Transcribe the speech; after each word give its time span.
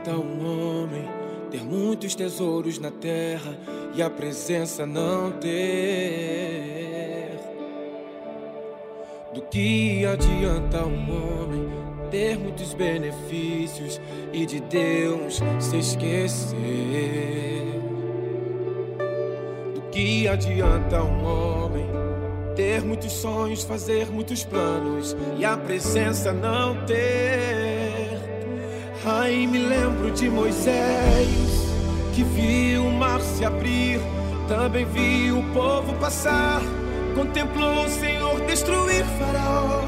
Adianta 0.00 0.12
um 0.12 0.82
homem 0.82 1.04
ter 1.50 1.62
muitos 1.62 2.14
tesouros 2.14 2.78
na 2.78 2.90
terra 2.90 3.56
e 3.94 4.02
a 4.02 4.08
presença 4.08 4.86
não 4.86 5.32
ter? 5.32 7.38
Do 9.34 9.42
que 9.42 10.06
adianta 10.06 10.84
um 10.84 11.10
homem 11.10 11.70
ter 12.10 12.38
muitos 12.38 12.74
benefícios 12.74 14.00
e 14.32 14.46
de 14.46 14.60
Deus 14.60 15.40
se 15.58 15.78
esquecer? 15.78 16.58
Do 19.74 19.82
que 19.90 20.26
adianta 20.26 21.02
um 21.02 21.24
homem 21.24 21.86
ter 22.56 22.82
muitos 22.82 23.12
sonhos, 23.12 23.62
fazer 23.62 24.10
muitos 24.10 24.44
planos 24.44 25.16
e 25.38 25.44
a 25.44 25.56
presença 25.56 26.32
não 26.32 26.84
ter? 26.86 27.79
Ai, 29.02 29.46
me 29.46 29.58
lembro 29.58 30.10
de 30.10 30.28
Moisés, 30.28 31.26
que 32.14 32.22
viu 32.22 32.84
o 32.84 32.92
mar 32.92 33.18
se 33.22 33.46
abrir, 33.46 33.98
também 34.46 34.84
viu 34.84 35.38
o 35.38 35.52
povo 35.54 35.94
passar, 35.94 36.60
contemplou 37.14 37.86
o 37.86 37.88
Senhor 37.88 38.38
destruir 38.42 39.02
Faraó 39.18 39.84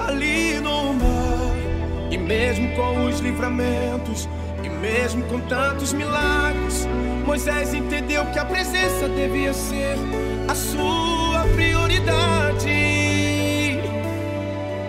ali 0.00 0.58
no 0.58 0.94
mar. 0.94 2.10
E 2.10 2.18
mesmo 2.18 2.74
com 2.74 3.04
os 3.04 3.20
livramentos, 3.20 4.28
e 4.64 4.68
mesmo 4.68 5.22
com 5.26 5.38
tantos 5.42 5.92
milagres, 5.92 6.88
Moisés 7.24 7.72
entendeu 7.72 8.26
que 8.32 8.38
a 8.40 8.44
presença 8.44 9.08
devia 9.08 9.52
ser 9.54 9.94
a 10.48 10.54
sua 10.56 11.44
prioridade 11.54 12.68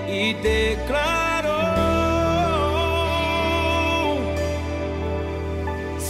e 0.08 0.36
declarou. 0.42 1.41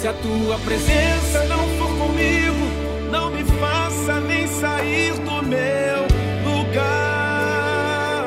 Se 0.01 0.07
a 0.07 0.13
tua 0.13 0.57
presença 0.65 1.43
não 1.45 1.59
for 1.77 1.95
comigo, 1.99 2.65
não 3.11 3.29
me 3.29 3.43
faça 3.43 4.19
nem 4.19 4.47
sair 4.47 5.13
do 5.13 5.43
meu 5.43 6.07
lugar. 6.43 8.25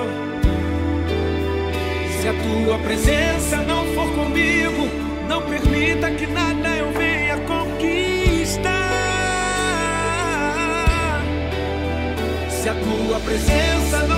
Se 2.21 2.29
a 2.29 2.33
tua 2.33 2.79
presença 2.79 3.57
não 3.57 3.85
for 3.87 4.09
comigo, 4.15 4.89
não 5.29 5.43
permita 5.43 6.13
que 6.13 6.29
nada 6.29 6.77
eu 6.77 6.93
venha 6.93 7.39
conquistar. 7.39 8.71
Se 12.51 12.69
a 12.69 12.75
tua 12.75 13.19
presença 13.19 13.99
não 14.07 14.14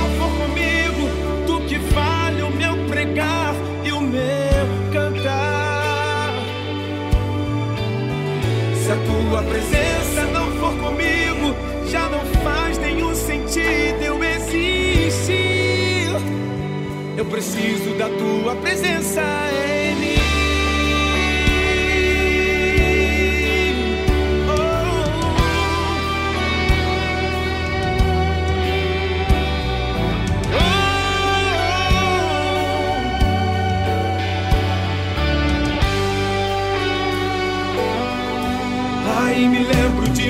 a 8.97 8.99
tua 8.99 9.43
presença 9.43 10.25
não 10.33 10.51
for 10.53 10.75
comigo, 10.79 11.55
já 11.89 12.09
não 12.09 12.25
faz 12.43 12.79
nenhum 12.79 13.15
sentido 13.15 14.03
eu 14.03 14.25
existir. 14.25 16.09
Eu 17.17 17.25
preciso 17.27 17.95
da 17.99 18.09
tua 18.09 18.57
presença 18.57 19.23
em 19.53 19.97
mim. 19.97 20.26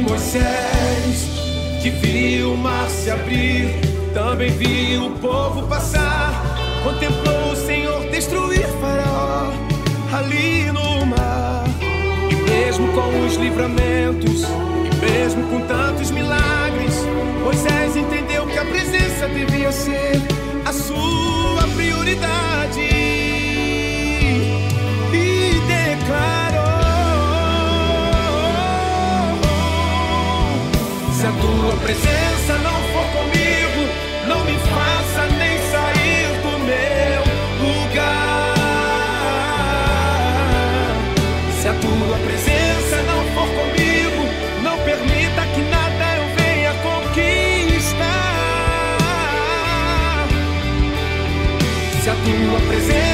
Moisés, 0.00 1.28
que 1.82 1.90
viu 1.90 2.52
o 2.52 2.56
mar 2.56 2.88
se 2.88 3.10
abrir, 3.10 3.68
também 4.12 4.50
viu 4.50 5.06
o 5.06 5.10
povo 5.18 5.66
passar, 5.66 6.32
contemplou 6.82 7.52
o 7.52 7.56
Senhor 7.56 8.10
destruir 8.10 8.66
Faraó 8.80 9.50
ali 10.12 10.70
no 10.72 11.06
mar. 11.06 11.64
E 12.30 12.50
mesmo 12.50 12.92
com 12.92 13.26
os 13.26 13.36
livramentos, 13.36 14.42
e 14.42 15.10
mesmo 15.10 15.46
com 15.48 15.60
tantos 15.66 16.10
milagres, 16.10 16.94
Moisés 17.42 17.96
entendeu 17.96 18.46
que 18.46 18.58
a 18.58 18.64
presença 18.64 19.28
devia 19.28 19.72
ser 19.72 20.20
a 20.64 20.72
sua 20.72 21.68
prioridade. 21.74 23.15
Se 31.26 31.30
a 31.30 31.34
tua 31.40 31.76
presença 31.78 32.54
não 32.62 32.80
for 32.92 33.04
comigo, 33.18 33.82
não 34.28 34.44
me 34.44 34.56
faça 34.60 35.26
nem 35.36 35.58
sair 35.72 36.28
do 36.40 36.52
meu 36.60 37.22
lugar. 37.66 38.54
Se 41.60 41.66
a 41.66 41.74
tua 41.74 42.16
presença 42.18 43.02
não 43.08 43.24
for 43.34 43.48
comigo, 43.58 44.22
não 44.62 44.78
permita 44.84 45.42
que 45.52 45.62
nada 45.62 46.16
eu 46.16 46.26
venha 46.36 46.72
conquistar. 46.84 47.96
Se 52.04 52.08
a 52.08 52.14
tua 52.14 52.60
presença 52.68 53.05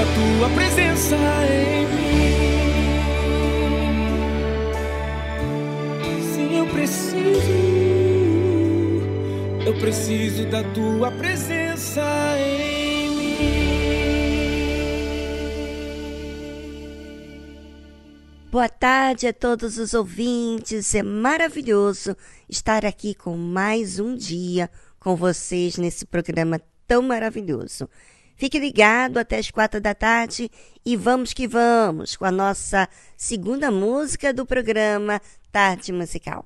da 0.00 0.06
tua 0.14 0.48
presença 0.54 1.14
em 1.44 1.86
mim. 1.86 2.30
Sim, 6.34 6.56
eu 6.56 6.66
preciso. 6.68 7.52
Eu 9.66 9.78
preciso 9.78 10.46
da 10.46 10.64
tua 10.72 11.10
presença 11.12 12.00
em 12.38 13.10
mim. 13.10 13.36
Boa 18.50 18.70
tarde 18.70 19.26
a 19.26 19.34
todos 19.34 19.76
os 19.76 19.92
ouvintes. 19.92 20.94
É 20.94 21.02
maravilhoso 21.02 22.16
estar 22.48 22.86
aqui 22.86 23.14
com 23.14 23.36
mais 23.36 23.98
um 24.00 24.16
dia 24.16 24.70
com 24.98 25.14
vocês 25.14 25.76
nesse 25.76 26.06
programa 26.06 26.58
tão 26.86 27.02
maravilhoso. 27.02 27.86
Fique 28.40 28.58
ligado 28.58 29.18
até 29.18 29.36
as 29.36 29.50
quatro 29.50 29.82
da 29.82 29.94
tarde 29.94 30.50
e 30.82 30.96
vamos 30.96 31.34
que 31.34 31.46
vamos 31.46 32.16
com 32.16 32.24
a 32.24 32.30
nossa 32.30 32.88
segunda 33.14 33.70
música 33.70 34.32
do 34.32 34.46
programa 34.46 35.20
Tarde 35.52 35.92
Musical. 35.92 36.42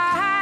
I 0.00 0.37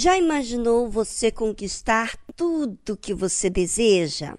Já 0.00 0.16
imaginou 0.16 0.88
você 0.88 1.28
conquistar 1.28 2.16
tudo 2.36 2.96
que 2.96 3.12
você 3.12 3.50
deseja, 3.50 4.38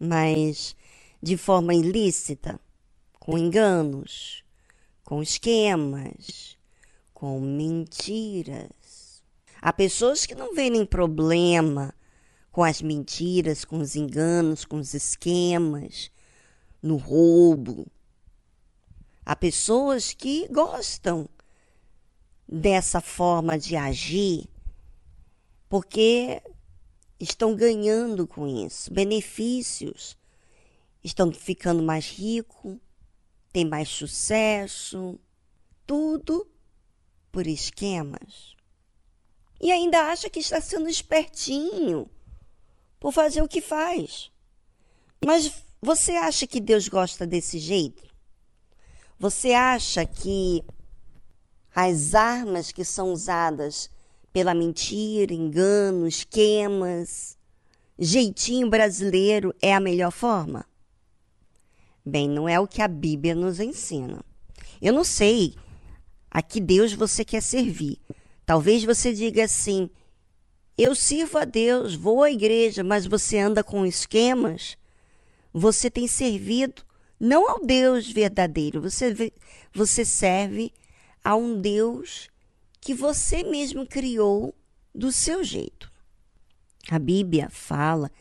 mas 0.00 0.74
de 1.22 1.36
forma 1.36 1.72
ilícita, 1.72 2.58
com 3.20 3.38
enganos, 3.38 4.42
com 5.04 5.22
esquemas, 5.22 6.58
com 7.14 7.38
mentiras? 7.40 9.22
Há 9.62 9.72
pessoas 9.72 10.26
que 10.26 10.34
não 10.34 10.52
veem 10.52 10.84
problema 10.84 11.94
com 12.50 12.64
as 12.64 12.82
mentiras, 12.82 13.64
com 13.64 13.78
os 13.78 13.94
enganos, 13.94 14.64
com 14.64 14.78
os 14.78 14.92
esquemas, 14.92 16.10
no 16.82 16.96
roubo. 16.96 17.86
Há 19.24 19.36
pessoas 19.36 20.12
que 20.12 20.48
gostam 20.48 21.28
dessa 22.48 23.00
forma 23.00 23.56
de 23.56 23.76
agir 23.76 24.48
porque 25.68 26.42
estão 27.18 27.54
ganhando 27.54 28.26
com 28.26 28.46
isso 28.46 28.92
benefícios, 28.92 30.16
estão 31.02 31.32
ficando 31.32 31.82
mais 31.82 32.08
ricos, 32.08 32.78
têm 33.52 33.64
mais 33.64 33.88
sucesso, 33.88 35.18
tudo 35.86 36.46
por 37.30 37.46
esquemas. 37.46 38.56
E 39.60 39.72
ainda 39.72 40.10
acha 40.10 40.28
que 40.28 40.40
está 40.40 40.60
sendo 40.60 40.88
espertinho 40.88 42.10
por 43.00 43.12
fazer 43.12 43.42
o 43.42 43.48
que 43.48 43.60
faz. 43.60 44.30
Mas 45.24 45.64
você 45.80 46.12
acha 46.12 46.46
que 46.46 46.60
Deus 46.60 46.88
gosta 46.88 47.26
desse 47.26 47.58
jeito? 47.58 48.04
Você 49.18 49.52
acha 49.52 50.04
que 50.04 50.62
as 51.74 52.14
armas 52.14 52.72
que 52.72 52.84
são 52.84 53.12
usadas 53.12 53.90
pela 54.36 54.52
mentira, 54.52 55.32
engano, 55.32 56.06
esquemas, 56.06 57.38
jeitinho 57.98 58.68
brasileiro 58.68 59.54
é 59.62 59.74
a 59.74 59.80
melhor 59.80 60.10
forma? 60.12 60.66
Bem, 62.04 62.28
não 62.28 62.46
é 62.46 62.60
o 62.60 62.66
que 62.66 62.82
a 62.82 62.86
Bíblia 62.86 63.34
nos 63.34 63.60
ensina. 63.60 64.22
Eu 64.78 64.92
não 64.92 65.04
sei 65.04 65.54
a 66.30 66.42
que 66.42 66.60
Deus 66.60 66.92
você 66.92 67.24
quer 67.24 67.40
servir. 67.40 67.98
Talvez 68.44 68.84
você 68.84 69.10
diga 69.14 69.42
assim: 69.42 69.88
eu 70.76 70.94
sirvo 70.94 71.38
a 71.38 71.46
Deus, 71.46 71.94
vou 71.94 72.22
à 72.22 72.30
igreja, 72.30 72.84
mas 72.84 73.06
você 73.06 73.38
anda 73.38 73.64
com 73.64 73.86
esquemas. 73.86 74.76
Você 75.50 75.90
tem 75.90 76.06
servido 76.06 76.82
não 77.18 77.48
ao 77.48 77.64
Deus 77.64 78.12
verdadeiro, 78.12 78.82
você, 78.82 79.32
você 79.72 80.04
serve 80.04 80.74
a 81.24 81.34
um 81.34 81.58
Deus 81.58 82.28
que 82.86 82.94
você 82.94 83.42
mesmo 83.42 83.84
criou 83.84 84.54
do 84.94 85.10
seu 85.10 85.42
jeito. 85.42 85.90
A 86.88 87.00
Bíblia 87.00 87.50
fala 87.50 88.12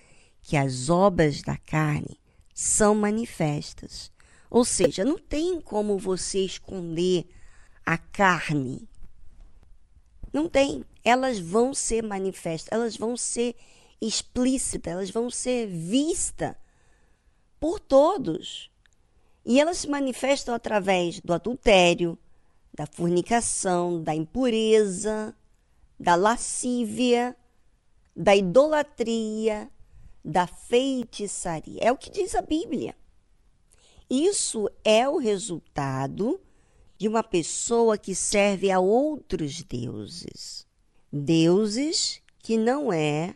que 0.42 0.58
as 0.58 0.90
obras 0.90 1.44
da 1.44 1.56
carne 1.56 2.20
são 2.52 2.96
manifestas. 2.96 4.12
Ou 4.50 4.66
seja, 4.66 5.06
não 5.06 5.20
tem 5.20 5.62
como 5.62 6.00
você 6.00 6.40
esconder 6.40 7.28
a 7.86 7.96
carne. 7.96 8.90
Não 10.34 10.50
tem. 10.50 10.84
Elas 11.04 11.38
vão 11.38 11.72
ser 11.72 12.02
manifestas, 12.02 12.72
elas 12.72 12.98
vão 12.98 13.16
ser 13.16 13.56
explícitas, 14.02 14.92
elas 14.92 15.12
vão 15.12 15.30
ser 15.30 15.68
vistas 15.68 16.56
por 17.60 17.80
todos. 17.80 18.72
E 19.46 19.60
elas 19.60 19.78
se 19.78 19.88
manifestam 19.88 20.56
através 20.56 21.20
do 21.20 21.34
adultério, 21.34 22.18
da 22.76 22.86
fornicação, 22.86 24.04
da 24.04 24.14
impureza, 24.14 25.34
da 25.98 26.16
lascívia, 26.16 27.36
da 28.14 28.36
idolatria, 28.36 29.72
da 30.24 30.46
feitiçaria. 30.46 31.80
É 31.82 31.92
o 31.92 31.98
que 31.98 32.10
diz 32.10 32.36
a 32.36 32.42
Bíblia. 32.42 32.96
Isso 34.10 34.70
é 34.84 35.08
o 35.08 35.18
resultado 35.18 36.40
de 36.98 37.08
uma 37.08 37.24
pessoa 37.24 37.98
que 37.98 38.14
serve 38.14 38.70
a 38.70 38.80
outros 38.80 39.64
deuses. 39.64 40.68
Deuses 41.12 42.22
que 42.40 42.58
não 42.58 42.92
é 42.92 43.36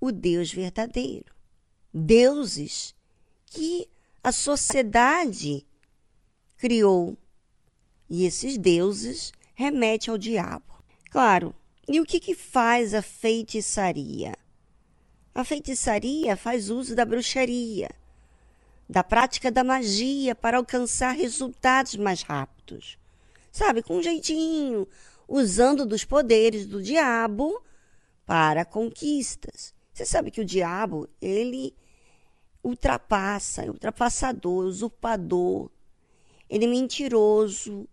o 0.00 0.10
Deus 0.10 0.52
verdadeiro. 0.52 1.32
Deuses 1.94 2.94
que 3.46 3.88
a 4.22 4.32
sociedade 4.32 5.66
criou 6.56 7.16
e 8.10 8.26
esses 8.26 8.58
deuses 8.58 9.32
remetem 9.54 10.10
ao 10.10 10.18
diabo. 10.18 10.82
Claro, 11.10 11.54
e 11.88 12.00
o 12.00 12.04
que, 12.04 12.18
que 12.18 12.34
faz 12.34 12.92
a 12.92 13.00
feitiçaria? 13.00 14.34
A 15.32 15.44
feitiçaria 15.44 16.36
faz 16.36 16.68
uso 16.68 16.96
da 16.96 17.04
bruxaria, 17.04 17.88
da 18.88 19.04
prática 19.04 19.50
da 19.50 19.62
magia 19.62 20.34
para 20.34 20.58
alcançar 20.58 21.12
resultados 21.12 21.94
mais 21.94 22.22
rápidos. 22.22 22.98
Sabe, 23.52 23.82
com 23.82 23.96
um 23.98 24.02
jeitinho, 24.02 24.86
usando 25.28 25.86
dos 25.86 26.04
poderes 26.04 26.66
do 26.66 26.82
diabo 26.82 27.62
para 28.26 28.64
conquistas. 28.64 29.72
Você 29.92 30.04
sabe 30.04 30.30
que 30.30 30.40
o 30.40 30.44
diabo, 30.44 31.08
ele 31.20 31.74
ultrapassa, 32.62 33.62
é 33.62 33.70
ultrapassador, 33.70 34.64
usurpador, 34.64 35.70
ele 36.48 36.64
é 36.64 36.68
mentiroso, 36.68 37.88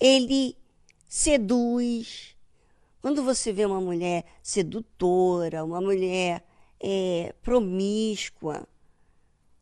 ele 0.00 0.56
seduz. 1.06 2.34
Quando 3.02 3.22
você 3.22 3.52
vê 3.52 3.64
uma 3.66 3.80
mulher 3.80 4.24
sedutora, 4.42 5.64
uma 5.64 5.80
mulher 5.80 6.44
é, 6.80 7.34
promíscua, 7.42 8.66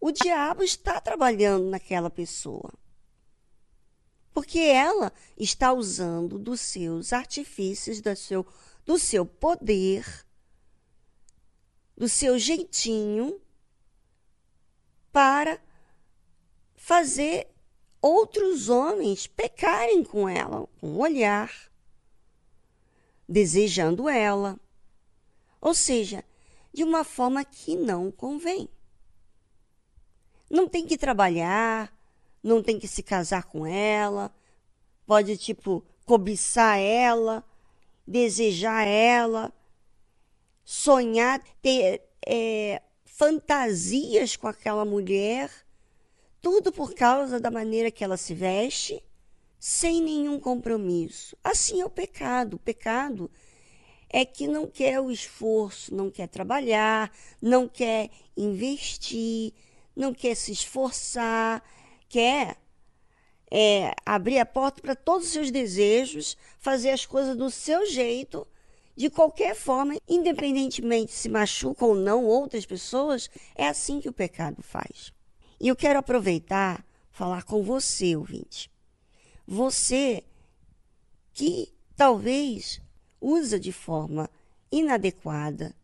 o 0.01 0.13
diabo 0.13 0.63
está 0.63 1.01
trabalhando 1.01 1.69
naquela 1.69 2.09
pessoa. 2.09 2.73
Porque 4.33 4.61
ela 4.61 5.13
está 5.37 5.73
usando 5.73 6.39
dos 6.39 6.61
seus 6.61 7.13
artifícios, 7.13 8.01
do 8.01 8.15
seu, 8.15 8.47
do 8.87 8.99
seu 8.99 9.27
poder, 9.27 10.25
do 11.97 12.09
seu 12.09 12.39
jeitinho, 12.39 13.41
para 15.11 15.61
fazer 16.77 17.49
outros 18.01 18.69
homens 18.69 19.27
pecarem 19.27 20.05
com 20.05 20.29
ela, 20.29 20.67
com 20.81 20.89
o 20.89 20.99
olhar, 20.99 21.53
desejando 23.29 24.09
ela. 24.09 24.59
Ou 25.61 25.75
seja, 25.75 26.25
de 26.73 26.85
uma 26.85 27.05
forma 27.05 27.45
que 27.45 27.77
não 27.77 28.11
convém. 28.11 28.69
Não 30.51 30.69
tem 30.69 30.87
que 30.87 30.97
trabalhar, 30.97 31.93
não 32.43 32.63
tem 32.63 32.79
que 32.79 32.89
se 32.89 33.03
casar 33.03 33.45
com 33.45 33.67
ela, 33.67 34.35
pode, 35.07 35.37
tipo, 35.37 35.85
cobiçar 36.07 36.79
ela, 36.79 37.45
desejar 38.07 38.87
ela, 38.87 39.53
sonhar, 40.65 41.43
ter 41.61 42.03
é, 42.27 42.81
fantasias 43.05 44.37
com 44.37 44.47
aquela 44.47 44.85
mulher 44.85 45.51
tudo 46.41 46.73
por 46.73 46.95
causa 46.95 47.41
da 47.41 47.51
maneira 47.51 47.91
que 47.91 48.05
ela 48.05 48.17
se 48.17 48.35
veste, 48.35 49.03
sem 49.59 50.01
nenhum 50.01 50.39
compromisso. 50.39 51.37
Assim 51.43 51.81
é 51.81 51.85
o 51.85 51.91
pecado. 51.91 52.55
O 52.55 52.59
pecado 52.59 53.31
é 54.09 54.25
que 54.25 54.47
não 54.47 54.67
quer 54.67 55.01
o 55.01 55.11
esforço, 55.11 55.95
não 55.95 56.11
quer 56.11 56.29
trabalhar, 56.29 57.13
não 57.43 57.69
quer 57.69 58.11
investir, 58.37 59.53
não 59.95 60.15
quer 60.15 60.35
se 60.35 60.53
esforçar, 60.53 61.63
quer 62.09 62.57
é, 63.51 63.93
abrir 64.07 64.39
a 64.39 64.47
porta 64.47 64.81
para 64.81 64.95
todos 64.95 65.27
os 65.27 65.33
seus 65.33 65.51
desejos, 65.51 66.37
fazer 66.59 66.91
as 66.91 67.05
coisas 67.05 67.37
do 67.37 67.51
seu 67.51 67.85
jeito, 67.87 68.47
de 68.97 69.11
qualquer 69.11 69.55
forma, 69.55 69.97
independentemente 70.09 71.13
se 71.13 71.29
machuca 71.29 71.85
ou 71.85 71.95
não 71.95 72.25
outras 72.25 72.67
pessoas, 72.67 73.31
é 73.55 73.67
assim 73.67 74.01
que 74.01 74.09
o 74.09 74.13
pecado 74.13 74.63
faz. 74.63 75.13
E 75.61 75.69
eu 75.69 75.77
quero 75.77 75.99
aproveitar 75.99 76.85
falar 77.11 77.43
com 77.43 77.63
você, 77.63 78.15
ouvinte. 78.15 78.71
Você 79.47 80.25
que 81.33 81.73
talvez 81.97 82.81
usa 83.21 83.59
de 83.59 83.73
forma 83.73 84.31
inadequada, 84.71 85.75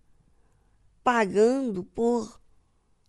pagando 1.02 1.82
por 1.82 2.40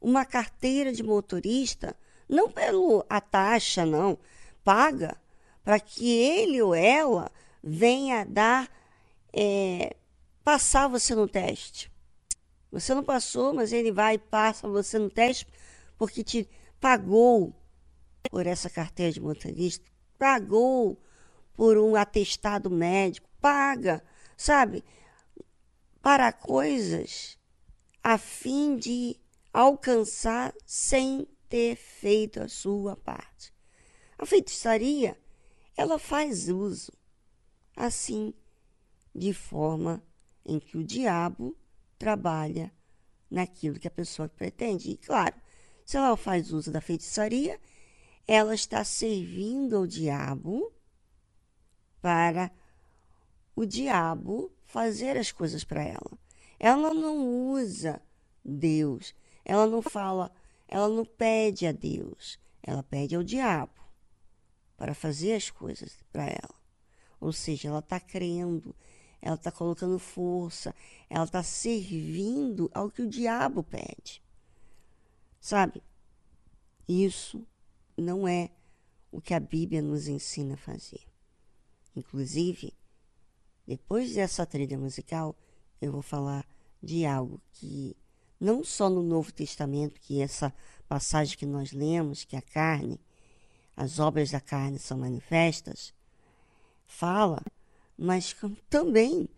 uma 0.02 0.26
carteira 0.26 0.92
de 0.92 1.04
motorista, 1.04 1.96
não 2.28 2.50
pelo 2.50 3.06
a 3.10 3.22
taxa, 3.22 3.86
não, 3.86 4.18
paga 4.64 5.16
para 5.64 5.80
que 5.80 6.12
ele 6.12 6.62
ou 6.62 6.74
ela 6.74 7.32
venha 7.64 8.26
dar 8.26 8.70
é, 9.34 9.96
passar 10.44 10.88
você 10.88 11.14
no 11.14 11.28
teste. 11.28 11.92
Você 12.72 12.94
não 12.94 13.04
passou, 13.04 13.54
mas 13.54 13.72
ele 13.72 13.92
vai 13.92 14.16
e 14.16 14.20
passa 14.20 14.68
você 14.68 15.00
no 15.00 15.10
teste 15.10 15.48
porque 15.98 16.24
te 16.24 16.50
pagou 16.80 17.56
por 18.30 18.48
essa 18.48 18.70
carteira 18.70 19.12
de 19.12 19.22
motorista, 19.22 19.90
pagou 20.18 21.02
por 21.54 21.78
um 21.78 21.96
atestado 21.96 22.70
médico, 22.70 23.30
paga, 23.40 24.04
sabe? 24.36 24.84
para 26.06 26.32
coisas 26.32 27.36
a 28.04 28.20
fim 28.20 28.78
de 28.78 29.20
alcançar 29.52 30.54
sem 30.64 31.28
ter 31.50 31.76
feito 31.76 32.40
a 32.40 32.48
sua 32.48 32.96
parte. 32.96 33.52
A 34.16 34.24
feitiçaria, 34.24 35.20
ela 35.76 35.98
faz 35.98 36.48
uso 36.48 36.92
assim 37.76 38.36
de 39.16 39.34
forma 39.34 40.04
em 40.46 40.60
que 40.60 40.78
o 40.78 40.84
diabo 40.84 41.58
trabalha 41.98 42.72
naquilo 43.28 43.80
que 43.80 43.88
a 43.88 43.92
pessoa 43.92 44.30
pretende. 44.30 44.92
E 44.92 44.98
claro, 44.98 45.36
se 45.86 45.98
ela 45.98 46.18
faz 46.18 46.52
uso 46.52 46.72
da 46.72 46.82
feitiçaria, 46.82 47.60
ela 48.28 48.56
está 48.56 48.84
servindo 48.84 49.78
ao 49.78 49.86
diabo 49.86 50.74
para 52.02 52.52
o 53.56 53.66
diabo 53.66 54.52
fazer 54.66 55.16
as 55.16 55.32
coisas 55.32 55.64
para 55.64 55.84
ela. 55.84 56.18
Ela 56.60 56.92
não 56.92 57.52
usa 57.52 58.02
Deus, 58.44 59.14
ela 59.44 59.68
não 59.68 59.82
fala, 59.82 60.32
ela 60.68 60.90
não 60.90 61.06
pede 61.06 61.68
a 61.68 61.72
Deus, 61.72 62.40
ela 62.64 62.82
pede 62.82 63.16
ao 63.16 63.24
diabo 63.24 63.80
para 64.76 64.96
fazer 64.96 65.36
as 65.36 65.52
coisas 65.52 65.96
para 66.12 66.26
ela. 66.26 66.56
Ou 67.20 67.32
seja, 67.32 67.68
ela 67.68 67.80
está 67.80 68.00
crendo, 68.00 68.76
ela 69.22 69.36
está 69.36 69.52
colocando 69.52 70.00
força, 70.00 70.74
ela 71.10 71.26
está 71.26 71.44
servindo 71.44 72.72
ao 72.74 72.90
que 72.90 73.04
o 73.04 73.10
diabo 73.10 73.62
pede. 73.62 74.25
Sabe? 75.46 75.84
Isso 76.90 77.46
não 77.96 78.28
é 78.28 78.50
o 79.12 79.22
que 79.22 79.32
a 79.32 79.40
Bíblia 79.40 79.80
nos 79.80 80.08
ensina 80.08 80.56
a 80.56 80.58
fazer. 80.58 81.02
Inclusive, 81.96 82.74
depois 83.68 84.16
dessa 84.16 84.44
trilha 84.44 84.76
musical, 84.76 85.36
eu 85.80 85.92
vou 85.92 86.02
falar 86.02 86.48
de 86.82 87.06
algo 87.06 87.40
que 87.52 87.96
não 88.40 88.64
só 88.64 88.90
no 88.90 89.04
Novo 89.04 89.32
Testamento, 89.32 90.02
que 90.02 90.20
essa 90.20 90.52
passagem 90.90 91.38
que 91.38 91.46
nós 91.46 91.72
lemos, 91.72 92.24
que 92.24 92.36
a 92.36 92.42
carne, 92.42 93.00
as 93.78 94.00
obras 94.00 94.32
da 94.32 94.42
carne 94.42 94.80
são 94.80 94.98
manifestas, 94.98 95.94
fala, 96.88 97.40
mas 97.96 98.36
também 98.68 99.30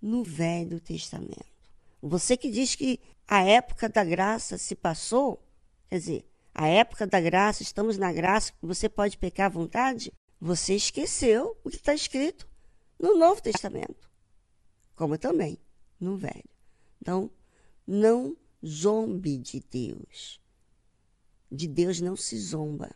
no 0.00 0.22
Velho 0.22 0.78
Testamento. 0.78 1.56
Você 2.00 2.36
que 2.36 2.48
diz 2.48 2.76
que 2.76 3.00
a 3.26 3.42
época 3.42 3.88
da 3.88 4.04
graça 4.04 4.56
se 4.56 4.74
passou, 4.74 5.42
quer 5.88 5.98
dizer, 5.98 6.30
a 6.54 6.68
época 6.68 7.06
da 7.06 7.20
graça, 7.20 7.62
estamos 7.62 7.98
na 7.98 8.12
graça, 8.12 8.52
você 8.62 8.88
pode 8.88 9.18
pecar 9.18 9.46
à 9.46 9.50
vontade, 9.50 10.12
você 10.40 10.74
esqueceu 10.74 11.56
o 11.64 11.70
que 11.70 11.76
está 11.76 11.92
escrito 11.92 12.48
no 12.98 13.16
Novo 13.18 13.42
Testamento, 13.42 14.08
como 14.94 15.18
também 15.18 15.58
no 16.00 16.16
Velho. 16.16 16.48
Então, 17.00 17.30
não 17.86 18.36
zombe 18.64 19.36
de 19.38 19.60
Deus. 19.60 20.40
De 21.50 21.68
Deus 21.68 22.00
não 22.00 22.16
se 22.16 22.38
zomba. 22.38 22.90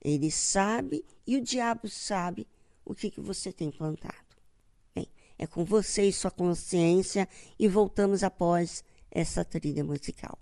Ele 0.00 0.30
sabe 0.30 1.04
e 1.26 1.36
o 1.36 1.42
diabo 1.42 1.88
sabe 1.88 2.46
o 2.84 2.94
que, 2.94 3.10
que 3.10 3.20
você 3.20 3.52
tem 3.52 3.70
plantado. 3.70 4.19
É 5.42 5.46
com 5.46 5.64
você 5.64 6.02
e 6.02 6.12
sua 6.12 6.30
consciência 6.30 7.26
e 7.58 7.66
voltamos 7.66 8.22
após 8.22 8.84
essa 9.10 9.42
trilha 9.42 9.82
musical. 9.82 10.38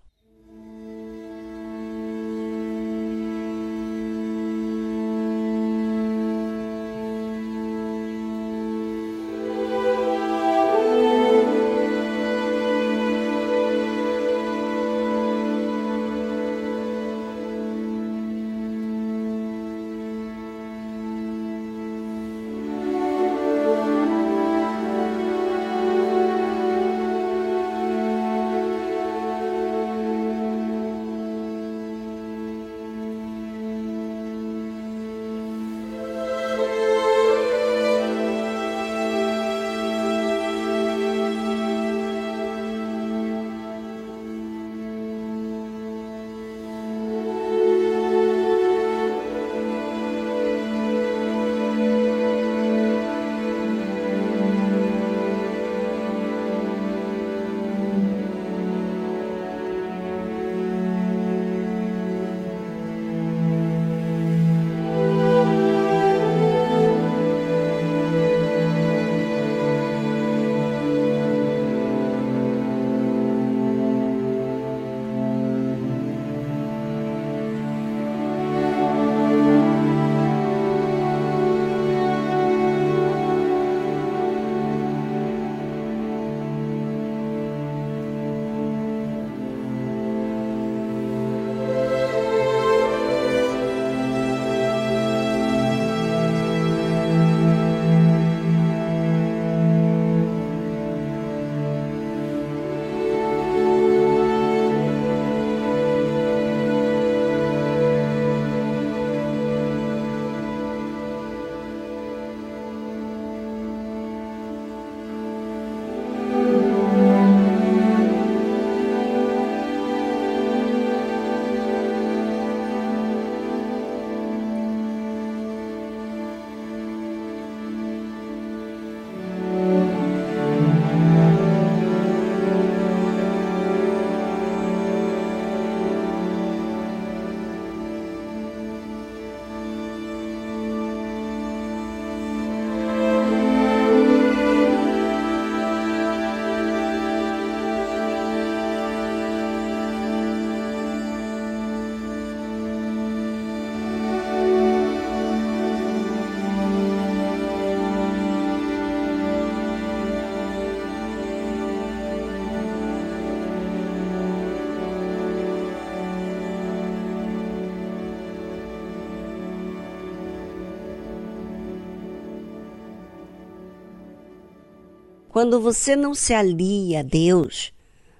Quando 175.39 175.61
você 175.61 175.95
não 175.95 176.17
se 176.17 176.35
alia 176.35 176.99
a 176.99 177.03
Deus, 177.05 177.73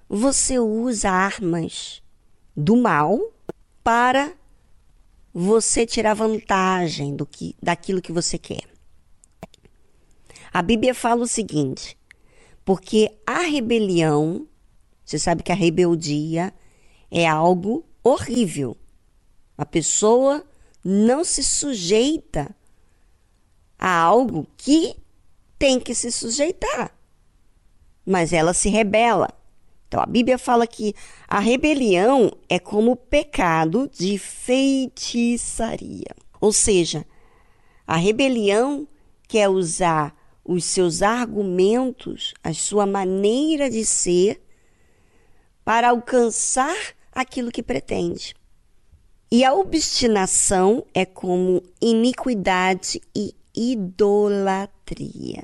você 0.07 0.57
usa 0.57 1.11
armas 1.11 2.01
do 2.55 2.77
mal 2.77 3.19
para 3.83 4.33
você 5.33 5.85
tirar 5.85 6.13
vantagem 6.13 7.17
do 7.17 7.25
que, 7.25 7.57
daquilo 7.61 8.01
que 8.01 8.13
você 8.13 8.37
quer. 8.37 8.63
A 10.53 10.61
Bíblia 10.61 10.95
fala 10.95 11.23
o 11.23 11.27
seguinte: 11.27 11.97
Porque 12.63 13.11
a 13.27 13.39
rebelião, 13.39 14.47
você 15.03 15.19
sabe 15.19 15.43
que 15.43 15.51
a 15.51 15.55
rebeldia 15.55 16.53
é 17.11 17.27
algo 17.27 17.83
horrível. 18.01 18.77
A 19.57 19.65
pessoa 19.65 20.41
não 20.81 21.25
se 21.25 21.43
sujeita 21.43 22.55
a 23.77 23.93
algo 23.93 24.47
que 24.55 24.95
tem 25.57 25.81
que 25.81 25.93
se 25.93 26.13
sujeitar, 26.13 26.97
mas 28.09 28.33
ela 28.33 28.55
se 28.55 28.69
rebela. 28.69 29.29
Então 29.87 30.01
a 30.01 30.05
Bíblia 30.07 30.39
fala 30.39 30.65
que 30.65 30.95
a 31.27 31.39
rebelião 31.39 32.31
é 32.49 32.57
como 32.57 32.93
o 32.93 32.95
pecado 32.95 33.87
de 33.87 34.17
feitiçaria. 34.17 36.07
Ou 36.41 36.51
seja, 36.51 37.05
a 37.85 37.95
rebelião 37.97 38.87
quer 39.27 39.47
usar 39.47 40.15
os 40.43 40.65
seus 40.65 41.03
argumentos, 41.03 42.33
a 42.43 42.51
sua 42.51 42.87
maneira 42.87 43.69
de 43.69 43.85
ser, 43.85 44.41
para 45.63 45.89
alcançar 45.89 46.75
aquilo 47.11 47.51
que 47.51 47.61
pretende. 47.61 48.33
E 49.31 49.45
a 49.45 49.53
obstinação 49.53 50.83
é 50.95 51.05
como 51.05 51.61
iniquidade 51.79 52.99
e 53.15 53.35
idolatria. 53.53 55.43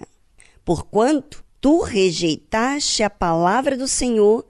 Porquanto 0.63 1.44
tu 1.65 1.81
rejeitaste 1.81 3.01
a 3.01 3.09
palavra 3.09 3.75
do 3.75 3.87
Senhor, 3.87 4.45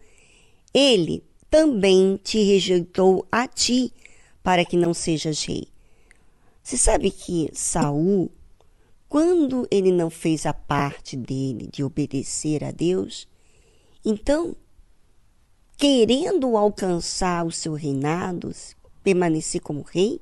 ele 0.73 1.23
também 1.49 2.19
te 2.21 2.43
rejeitou 2.43 3.25
a 3.31 3.47
ti, 3.47 3.93
para 4.43 4.65
que 4.65 4.75
não 4.75 4.93
sejas 4.93 5.41
rei. 5.45 5.69
Você 6.61 6.75
sabe 6.75 7.09
que 7.11 7.49
Saul, 7.53 8.29
quando 9.07 9.65
ele 9.71 9.93
não 9.93 10.09
fez 10.09 10.45
a 10.45 10.53
parte 10.53 11.15
dele 11.15 11.69
de 11.71 11.85
obedecer 11.85 12.65
a 12.65 12.71
Deus, 12.71 13.25
então, 14.03 14.53
querendo 15.77 16.57
alcançar 16.57 17.45
o 17.45 17.51
seu 17.51 17.75
reinado, 17.75 18.53
permanecer 19.01 19.61
como 19.61 19.83
rei, 19.83 20.19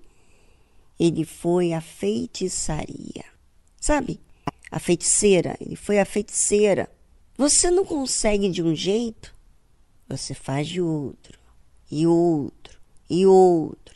ele 0.99 1.25
foi 1.25 1.73
a 1.73 1.82
feitiçaria. 1.82 3.25
Sabe? 3.82 4.19
A 4.73 4.79
feiticeira, 4.79 5.55
ele 5.62 5.75
foi 5.75 5.99
a 5.99 6.05
feiticeira. 6.05 6.89
Você 7.38 7.69
não 7.69 7.86
consegue 7.86 8.49
de 8.49 8.63
um 8.63 8.75
jeito, 8.75 9.31
você 10.09 10.33
faz 10.33 10.67
de 10.67 10.81
outro, 10.81 11.39
e 11.91 12.07
outro, 12.07 12.81
e 13.07 13.23
outro. 13.23 13.93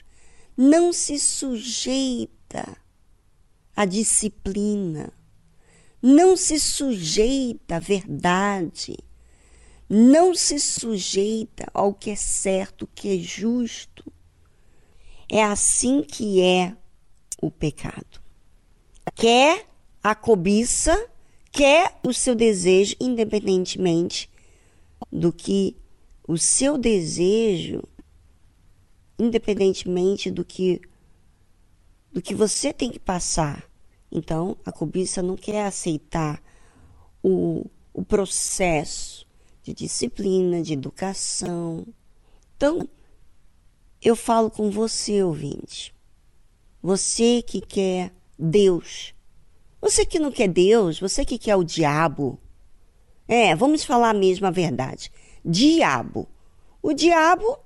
Não 0.56 0.94
se 0.94 1.18
sujeita 1.18 2.78
à 3.76 3.86
disciplina, 3.86 5.12
não 6.00 6.38
se 6.38 6.60
sujeita 6.60 7.78
à 7.78 7.80
verdade, 7.80 9.00
não 9.90 10.36
se 10.36 10.60
sujeita 10.60 11.66
ao 11.74 11.92
que 11.92 12.12
é 12.12 12.16
certo, 12.16 12.84
o 12.84 12.88
que 12.88 13.18
é 13.18 13.20
justo. 13.20 14.14
É 15.28 15.44
assim 15.44 16.04
que 16.04 16.40
é 16.40 16.78
o 17.42 17.50
pecado. 17.50 18.22
Quer 19.16 19.66
a 20.04 20.16
cobiça, 20.16 21.10
quer 21.52 22.00
o 22.04 22.14
seu 22.14 22.36
desejo, 22.36 22.96
independentemente 23.00 24.30
do 25.12 25.32
que 25.32 25.76
o 26.28 26.38
seu 26.38 26.78
desejo, 26.78 27.84
independentemente 29.18 30.30
do 30.30 30.44
que 30.44 30.82
do 32.12 32.22
que 32.22 32.34
você 32.34 32.74
tem 32.74 32.90
que 32.90 33.00
passar. 33.00 33.64
Então, 34.12 34.58
a 34.66 34.72
cobiça 34.72 35.22
não 35.22 35.36
quer 35.36 35.66
aceitar 35.66 36.42
o, 37.22 37.66
o 37.94 38.04
processo 38.04 39.28
de 39.62 39.74
disciplina, 39.74 40.62
de 40.62 40.74
educação. 40.74 41.86
Então, 42.56 42.88
eu 44.02 44.16
falo 44.16 44.50
com 44.50 44.72
você, 44.72 45.22
ouvinte. 45.22 45.94
Você 46.82 47.42
que 47.42 47.60
quer 47.60 48.14
Deus. 48.40 49.14
Você 49.82 50.06
que 50.06 50.20
não 50.20 50.32
quer 50.32 50.48
Deus, 50.48 51.00
você 51.00 51.24
que 51.24 51.38
quer 51.38 51.56
o 51.56 51.64
diabo. 51.64 52.40
É, 53.28 53.56
vamos 53.56 53.84
falar 53.84 54.14
mesmo 54.14 54.48
a 54.48 54.52
verdade. 54.52 55.12
Diabo. 55.44 56.28
O 56.82 56.94
diabo 56.94 57.60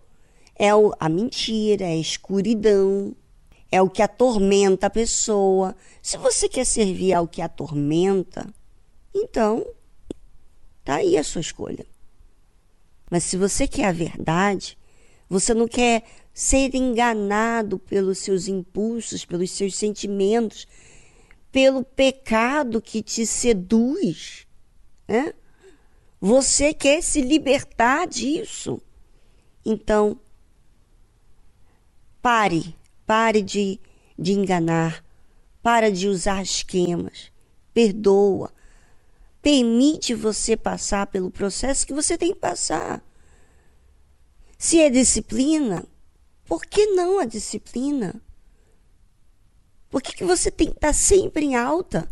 é 0.55 0.73
o, 0.75 0.93
a 0.99 1.07
mentira, 1.07 1.85
é 1.85 1.93
a 1.93 1.97
escuridão, 1.97 3.15
é 3.71 3.81
o 3.81 3.89
que 3.89 4.01
atormenta 4.01 4.87
a 4.87 4.89
pessoa. 4.89 5.75
Se 6.01 6.17
você 6.17 6.49
quer 6.49 6.65
servir 6.65 7.13
ao 7.13 7.27
que 7.27 7.41
atormenta, 7.41 8.53
então 9.13 9.65
tá 10.83 10.95
aí 10.95 11.17
a 11.17 11.23
sua 11.23 11.41
escolha. 11.41 11.85
Mas 13.09 13.23
se 13.23 13.37
você 13.37 13.67
quer 13.67 13.85
a 13.85 13.91
verdade, 13.91 14.77
você 15.29 15.53
não 15.53 15.67
quer 15.67 16.03
ser 16.33 16.75
enganado 16.75 17.77
pelos 17.79 18.19
seus 18.19 18.47
impulsos, 18.47 19.25
pelos 19.25 19.51
seus 19.51 19.75
sentimentos, 19.75 20.67
pelo 21.51 21.83
pecado 21.83 22.81
que 22.81 23.01
te 23.01 23.25
seduz. 23.25 24.47
Né? 25.07 25.33
Você 26.19 26.73
quer 26.73 27.01
se 27.01 27.21
libertar 27.21 28.07
disso. 28.07 28.81
Então, 29.65 30.19
pare, 32.21 32.75
pare 33.05 33.41
de, 33.41 33.79
de 34.17 34.33
enganar, 34.33 35.03
para 35.61 35.91
de 35.91 36.07
usar 36.07 36.41
esquemas, 36.41 37.31
perdoa, 37.73 38.51
permite 39.41 40.13
você 40.13 40.55
passar 40.55 41.07
pelo 41.07 41.29
processo 41.29 41.85
que 41.85 41.93
você 41.93 42.17
tem 42.17 42.33
que 42.33 42.39
passar. 42.39 43.03
Se 44.57 44.79
é 44.79 44.89
disciplina, 44.89 45.85
por 46.45 46.65
que 46.65 46.87
não 46.87 47.19
a 47.19 47.25
disciplina? 47.25 48.21
Por 49.91 50.01
que, 50.01 50.13
que 50.13 50.23
você 50.23 50.49
tem 50.49 50.67
que 50.67 50.77
estar 50.77 50.93
sempre 50.93 51.45
em 51.45 51.55
alta? 51.55 52.09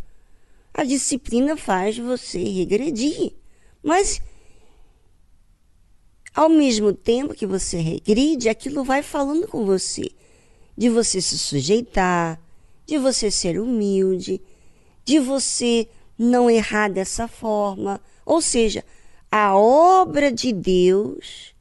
A 0.73 0.83
disciplina 0.83 1.55
faz 1.55 1.97
você 1.97 2.37
regredir. 2.43 3.33
Mas, 3.81 4.21
ao 6.35 6.49
mesmo 6.49 6.93
tempo 6.93 7.33
que 7.33 7.47
você 7.47 7.77
regride, 7.77 8.49
aquilo 8.49 8.83
vai 8.83 9.01
falando 9.01 9.47
com 9.47 9.65
você. 9.65 10.11
De 10.77 10.89
você 10.89 11.21
se 11.21 11.39
sujeitar, 11.39 12.39
de 12.85 12.97
você 12.97 13.31
ser 13.31 13.59
humilde, 13.59 14.41
de 15.05 15.17
você 15.17 15.87
não 16.17 16.49
errar 16.49 16.89
dessa 16.89 17.27
forma. 17.27 18.01
Ou 18.25 18.41
seja, 18.41 18.83
a 19.31 19.55
obra 19.57 20.31
de 20.31 20.51
Deus 20.51 21.55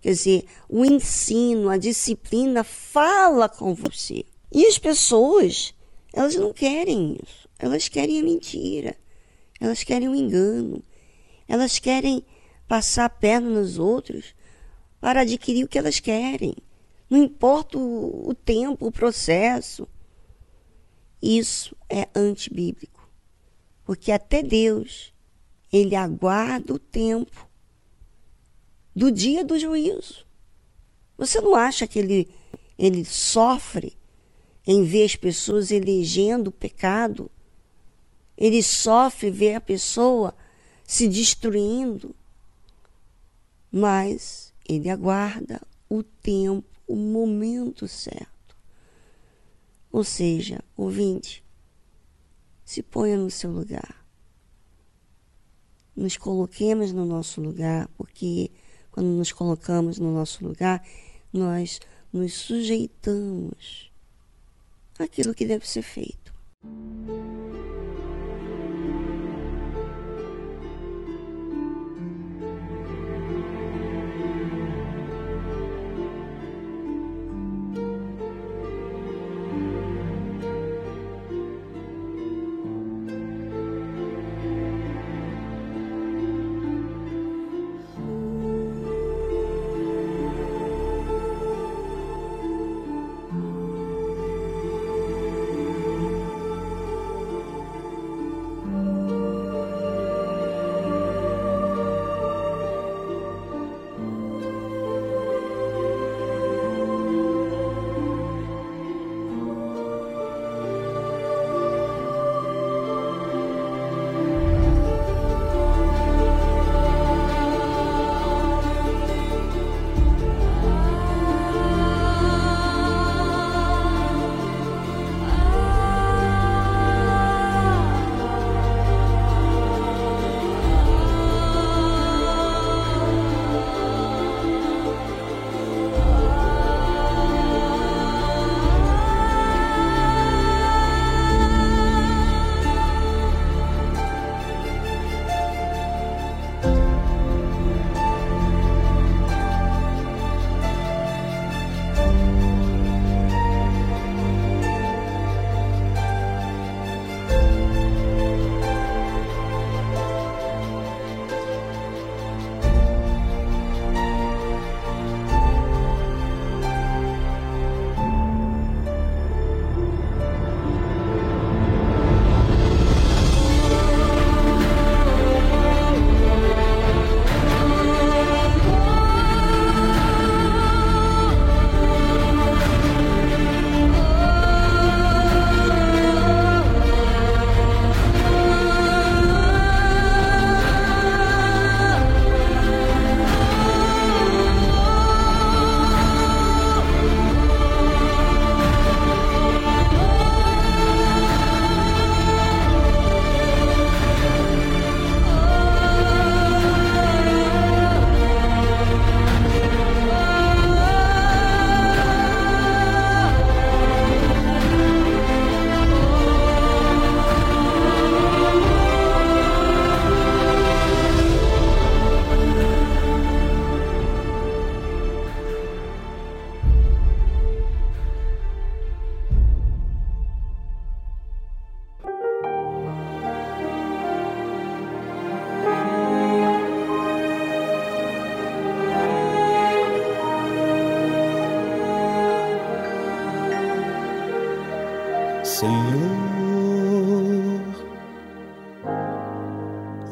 Quer 0.00 0.12
dizer, 0.12 0.44
o 0.68 0.84
ensino, 0.84 1.68
a 1.68 1.76
disciplina 1.76 2.64
fala 2.64 3.48
com 3.48 3.74
você. 3.74 4.24
E 4.52 4.66
as 4.66 4.78
pessoas, 4.78 5.74
elas 6.12 6.34
não 6.34 6.52
querem 6.52 7.16
isso. 7.22 7.48
Elas 7.58 7.88
querem 7.88 8.20
a 8.20 8.22
mentira. 8.22 8.96
Elas 9.60 9.84
querem 9.84 10.08
o 10.08 10.14
engano. 10.14 10.82
Elas 11.46 11.78
querem 11.78 12.24
passar 12.66 13.04
a 13.04 13.10
perna 13.10 13.50
nos 13.50 13.78
outros 13.78 14.34
para 15.00 15.20
adquirir 15.20 15.64
o 15.64 15.68
que 15.68 15.78
elas 15.78 16.00
querem. 16.00 16.54
Não 17.08 17.18
importa 17.18 17.78
o, 17.78 18.34
tempo, 18.34 18.86
o 18.86 18.92
processo. 18.92 19.86
Isso 21.20 21.76
é 21.88 22.08
antibíblico. 22.14 23.08
Porque 23.84 24.10
até 24.12 24.42
Deus, 24.42 25.12
ele 25.72 25.94
aguarda 25.94 26.74
o 26.74 26.78
tempo 26.78 27.48
do 28.94 29.10
dia 29.10 29.44
do 29.44 29.58
juízo. 29.58 30.26
Você 31.18 31.40
não 31.40 31.54
acha 31.54 31.86
que 31.86 31.98
ele, 31.98 32.28
ele 32.78 33.04
sofre 33.04 33.99
em 34.72 34.84
ver 34.84 35.04
as 35.04 35.16
pessoas 35.16 35.72
elegendo 35.72 36.46
o 36.46 36.52
pecado? 36.52 37.28
Ele 38.38 38.62
sofre 38.62 39.28
ver 39.28 39.56
a 39.56 39.60
pessoa 39.60 40.32
se 40.84 41.08
destruindo. 41.08 42.14
Mas 43.72 44.54
ele 44.68 44.88
aguarda 44.88 45.60
o 45.88 46.04
tempo, 46.04 46.68
o 46.86 46.94
momento 46.94 47.88
certo. 47.88 48.56
Ou 49.90 50.04
seja, 50.04 50.62
ouvinte, 50.76 51.42
se 52.64 52.80
ponha 52.80 53.16
no 53.16 53.28
seu 53.28 53.50
lugar. 53.50 54.06
Nos 55.96 56.16
coloquemos 56.16 56.92
no 56.92 57.04
nosso 57.04 57.40
lugar, 57.40 57.88
porque 57.96 58.52
quando 58.92 59.08
nos 59.08 59.32
colocamos 59.32 59.98
no 59.98 60.14
nosso 60.14 60.46
lugar, 60.46 60.80
nós 61.32 61.80
nos 62.12 62.34
sujeitamos 62.34 63.89
àquilo 65.02 65.34
que 65.34 65.44
deve 65.44 65.66
ser 65.66 65.82
feito. 65.82 66.32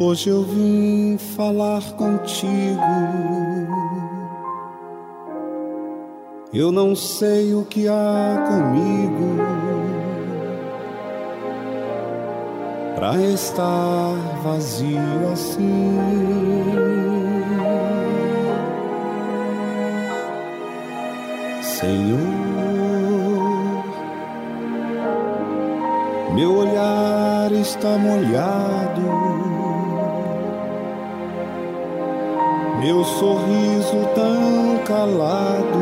Hoje 0.09 0.31
eu 0.31 0.43
vim 0.43 1.19
falar 1.37 1.83
contigo. 1.93 2.81
Eu 6.53 6.73
não 6.73 6.97
sei 6.97 7.53
o 7.55 7.63
que 7.67 7.87
há 7.87 8.47
comigo 8.49 9.37
para 12.97 13.17
estar 13.19 14.15
vazio 14.43 14.99
assim. 15.31 15.95
Senhor, 21.61 22.19
meu 26.35 26.57
olhar 26.57 27.53
está 27.53 27.99
molhado, 27.99 28.78
sorriso 33.19 34.09
tão 34.15 34.79
calado, 34.87 35.79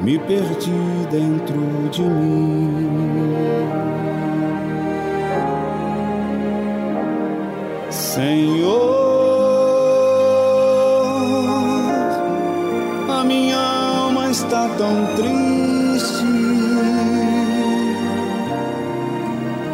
me 0.00 0.18
perdi 0.18 1.06
dentro 1.10 1.88
de 1.90 2.02
mim. 2.02 3.34
Senhor, 7.90 8.74
a 13.08 13.24
minha 13.24 13.58
alma 13.58 14.30
está 14.30 14.68
tão 14.78 15.06
triste 15.16 15.74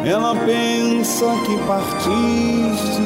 ela 0.03 0.33
pensa 0.35 0.80
que 1.21 1.55
partiste 1.67 2.99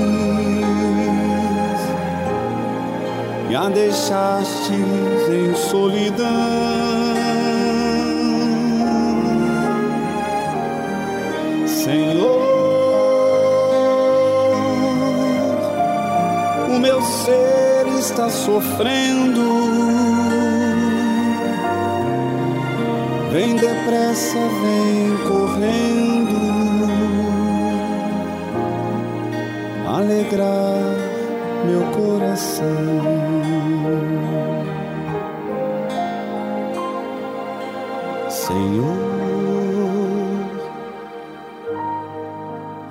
e 3.49 3.56
a 3.56 3.67
deixaste 3.67 4.73
em 4.73 5.54
solidão. 5.54 6.25
Senhor, 11.67 12.41
o 16.69 16.80
meu 16.80 17.01
ser 17.01 17.88
está 17.99 18.30
sofrendo. 18.30 19.43
Vem 23.34 23.58
depressa, 23.58 24.38
vem 24.62 25.17
correndo. 25.28 26.55
Alegrar 30.36 31.15
meu 31.65 31.82
coração. 31.91 32.65
Senhor, 38.30 38.86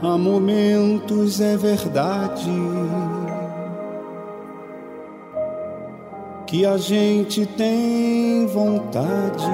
há 0.03 0.19
momentos 0.19 1.41
é 1.41 1.57
verdade 1.57 2.51
que 6.47 6.67
a 6.67 6.77
gente 6.77 7.47
tem 7.47 8.47
vontade 8.47 9.51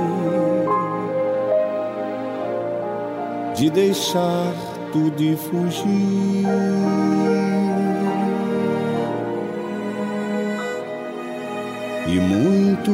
de 3.56 3.70
deixar 3.70 4.52
tudo 4.92 5.22
e 5.22 5.36
fugir. 5.36 7.49
E 12.12 12.18
muitos 12.18 12.92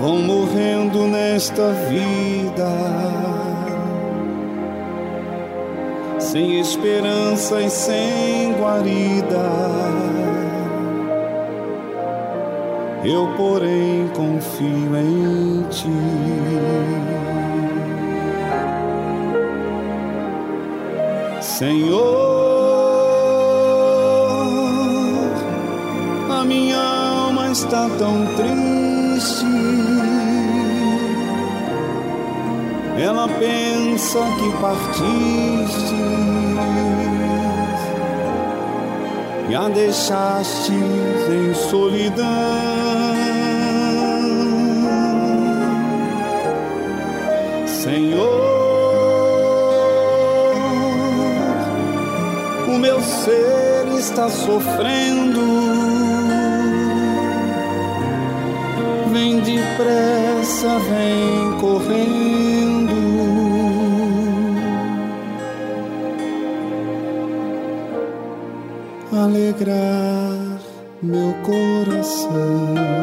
vão 0.00 0.18
morrendo 0.18 1.08
nesta 1.08 1.72
vida, 1.88 2.68
sem 6.20 6.60
esperança 6.60 7.60
e 7.60 7.68
sem 7.68 8.54
guarida. 8.60 9.42
Eu, 13.04 13.34
porém, 13.36 14.08
confio 14.14 14.96
em 14.96 15.64
ti. 15.68 15.88
Senhor, 21.40 22.43
está 27.64 27.88
tão 27.98 28.26
triste. 28.36 29.46
Ela 32.98 33.28
pensa 33.28 34.20
que 34.38 34.52
partiste 34.60 35.94
e 39.48 39.54
a 39.54 39.68
deixaste 39.68 40.72
em 40.72 41.54
solidão. 41.54 42.24
Senhor. 47.66 48.54
meu 52.84 53.00
ser 53.00 53.98
está 53.98 54.28
sofrendo. 54.28 56.13
Depressa, 59.40 60.78
vem 60.78 61.58
correndo. 61.60 62.94
Alegrar 69.12 70.58
meu 71.02 71.34
coração. 71.42 72.93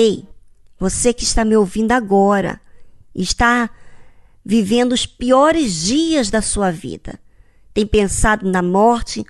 Ei, 0.00 0.28
você 0.78 1.12
que 1.12 1.24
está 1.24 1.44
me 1.44 1.56
ouvindo 1.56 1.90
agora, 1.90 2.60
está 3.12 3.68
vivendo 4.44 4.92
os 4.92 5.04
piores 5.04 5.74
dias 5.74 6.30
da 6.30 6.40
sua 6.40 6.70
vida. 6.70 7.18
Tem 7.74 7.84
pensado 7.84 8.48
na 8.48 8.62
morte 8.62 9.24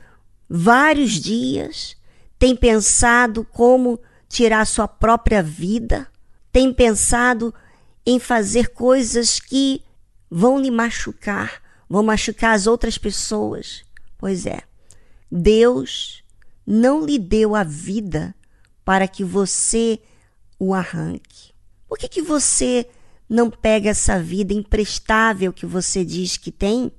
vários 0.46 1.12
dias, 1.12 1.96
tem 2.38 2.54
pensado 2.54 3.46
como 3.50 3.98
tirar 4.28 4.66
sua 4.66 4.86
própria 4.86 5.42
vida, 5.42 6.06
tem 6.52 6.70
pensado 6.70 7.54
em 8.04 8.18
fazer 8.18 8.68
coisas 8.74 9.40
que 9.40 9.82
vão 10.30 10.60
lhe 10.60 10.70
machucar, 10.70 11.62
vão 11.88 12.02
machucar 12.02 12.54
as 12.54 12.66
outras 12.66 12.98
pessoas. 12.98 13.86
Pois 14.18 14.44
é, 14.44 14.60
Deus 15.32 16.22
não 16.66 17.06
lhe 17.06 17.18
deu 17.18 17.56
a 17.56 17.64
vida 17.64 18.34
para 18.84 19.08
que 19.08 19.24
você 19.24 19.98
o 20.58 20.74
arranque? 20.74 21.52
Por 21.88 21.98
que, 21.98 22.08
que 22.08 22.22
você 22.22 22.88
não 23.28 23.50
pega 23.50 23.90
essa 23.90 24.20
vida 24.20 24.52
imprestável 24.52 25.52
que 25.52 25.66
você 25.66 26.04
diz 26.04 26.36
que 26.36 26.50
tem 26.50 26.90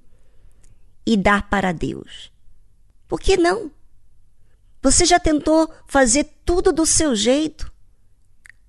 e 1.06 1.18
dá 1.18 1.42
para 1.42 1.72
Deus? 1.72 2.32
Por 3.08 3.20
que 3.20 3.38
não? 3.38 3.72
Você 4.82 5.06
já 5.06 5.20
tentou 5.20 5.70
fazer 5.88 6.26
tudo 6.46 6.72
do 6.72 6.86
seu 6.86 7.16
jeito? 7.16 7.72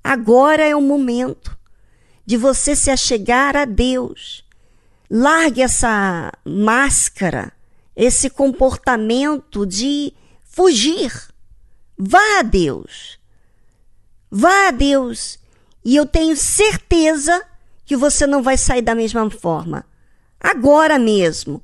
Agora 0.02 0.66
é 0.66 0.74
o 0.74 0.80
momento 0.80 1.56
de 2.24 2.36
você 2.36 2.74
se 2.74 2.90
achegar 2.90 3.56
a 3.56 3.64
Deus. 3.64 4.44
Largue 5.10 5.62
essa 5.62 6.32
máscara, 6.44 7.52
esse 7.94 8.30
comportamento 8.30 9.66
de 9.66 10.12
fugir. 10.42 11.12
Vá 11.96 12.38
a 12.38 12.42
Deus. 12.42 13.19
Vá 14.30 14.68
a 14.68 14.70
Deus 14.70 15.38
e 15.84 15.96
eu 15.96 16.06
tenho 16.06 16.36
certeza 16.36 17.44
que 17.84 17.96
você 17.96 18.26
não 18.26 18.42
vai 18.42 18.56
sair 18.56 18.82
da 18.82 18.94
mesma 18.94 19.28
forma. 19.30 19.84
Agora 20.38 20.98
mesmo. 20.98 21.62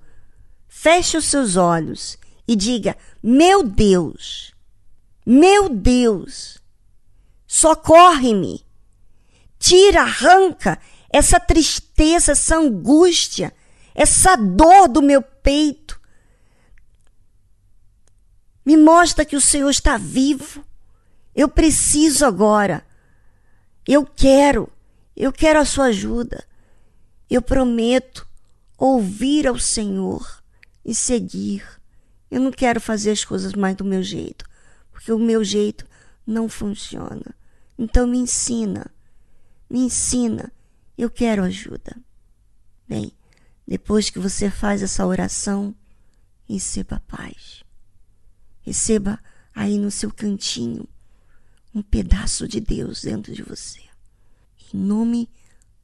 feche 0.69 1.17
os 1.17 1.27
seus 1.27 1.57
olhos 1.57 2.19
e 2.47 2.57
diga: 2.57 2.97
Meu 3.23 3.62
Deus, 3.62 4.53
meu 5.25 5.69
Deus, 5.69 6.59
socorre-me. 7.47 8.67
Tira, 9.59 10.03
arranca 10.03 10.79
essa 11.09 11.41
tristeza, 11.41 12.33
essa 12.33 12.57
angústia, 12.57 13.55
essa 13.95 14.37
dor 14.37 14.89
do 14.89 15.01
meu 15.01 15.23
peito. 15.23 15.99
Me 18.64 18.77
mostra 18.77 19.25
que 19.25 19.37
o 19.37 19.41
Senhor 19.41 19.71
está 19.71 19.97
vivo. 19.97 20.66
Eu 21.37 21.51
preciso 21.51 22.24
agora. 22.24 22.82
Eu 23.87 24.07
quero, 24.07 24.72
eu 25.14 25.30
quero 25.30 25.61
a 25.61 25.66
sua 25.66 25.87
ajuda. 25.87 26.43
Eu 27.28 27.43
prometo 27.43 28.26
ouvir 28.78 29.47
ao 29.47 29.59
Senhor 29.59 30.43
e 30.82 30.95
seguir. 30.95 31.62
Eu 32.30 32.41
não 32.41 32.51
quero 32.51 32.80
fazer 32.80 33.11
as 33.11 33.22
coisas 33.22 33.53
mais 33.53 33.76
do 33.76 33.84
meu 33.84 34.03
jeito, 34.03 34.47
porque 34.91 35.12
o 35.12 35.18
meu 35.18 35.45
jeito 35.45 35.87
não 36.26 36.49
funciona. 36.49 37.34
Então 37.78 38.07
me 38.07 38.16
ensina, 38.16 38.91
me 39.68 39.80
ensina. 39.80 40.51
Eu 40.97 41.11
quero 41.11 41.45
ajuda. 41.45 41.95
Bem, 42.89 43.12
depois 43.68 44.09
que 44.09 44.18
você 44.18 44.49
faz 44.49 44.82
essa 44.82 45.07
oração, 45.07 45.74
receba 46.49 46.99
paz. 47.07 47.62
Receba 48.62 49.20
aí 49.55 49.78
no 49.78 49.91
seu 49.91 50.11
cantinho 50.11 50.89
um 51.77 51.83
pedaço 51.83 52.49
de 52.49 52.59
Deus 52.59 53.03
dentro 53.03 53.35
de 53.35 53.43
você. 53.43 53.83
Em 54.72 54.79
nome 54.79 55.29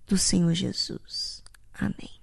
do 0.07 0.17
Senhor 0.17 0.55
Jesus. 0.55 1.43
Amém. 1.75 2.22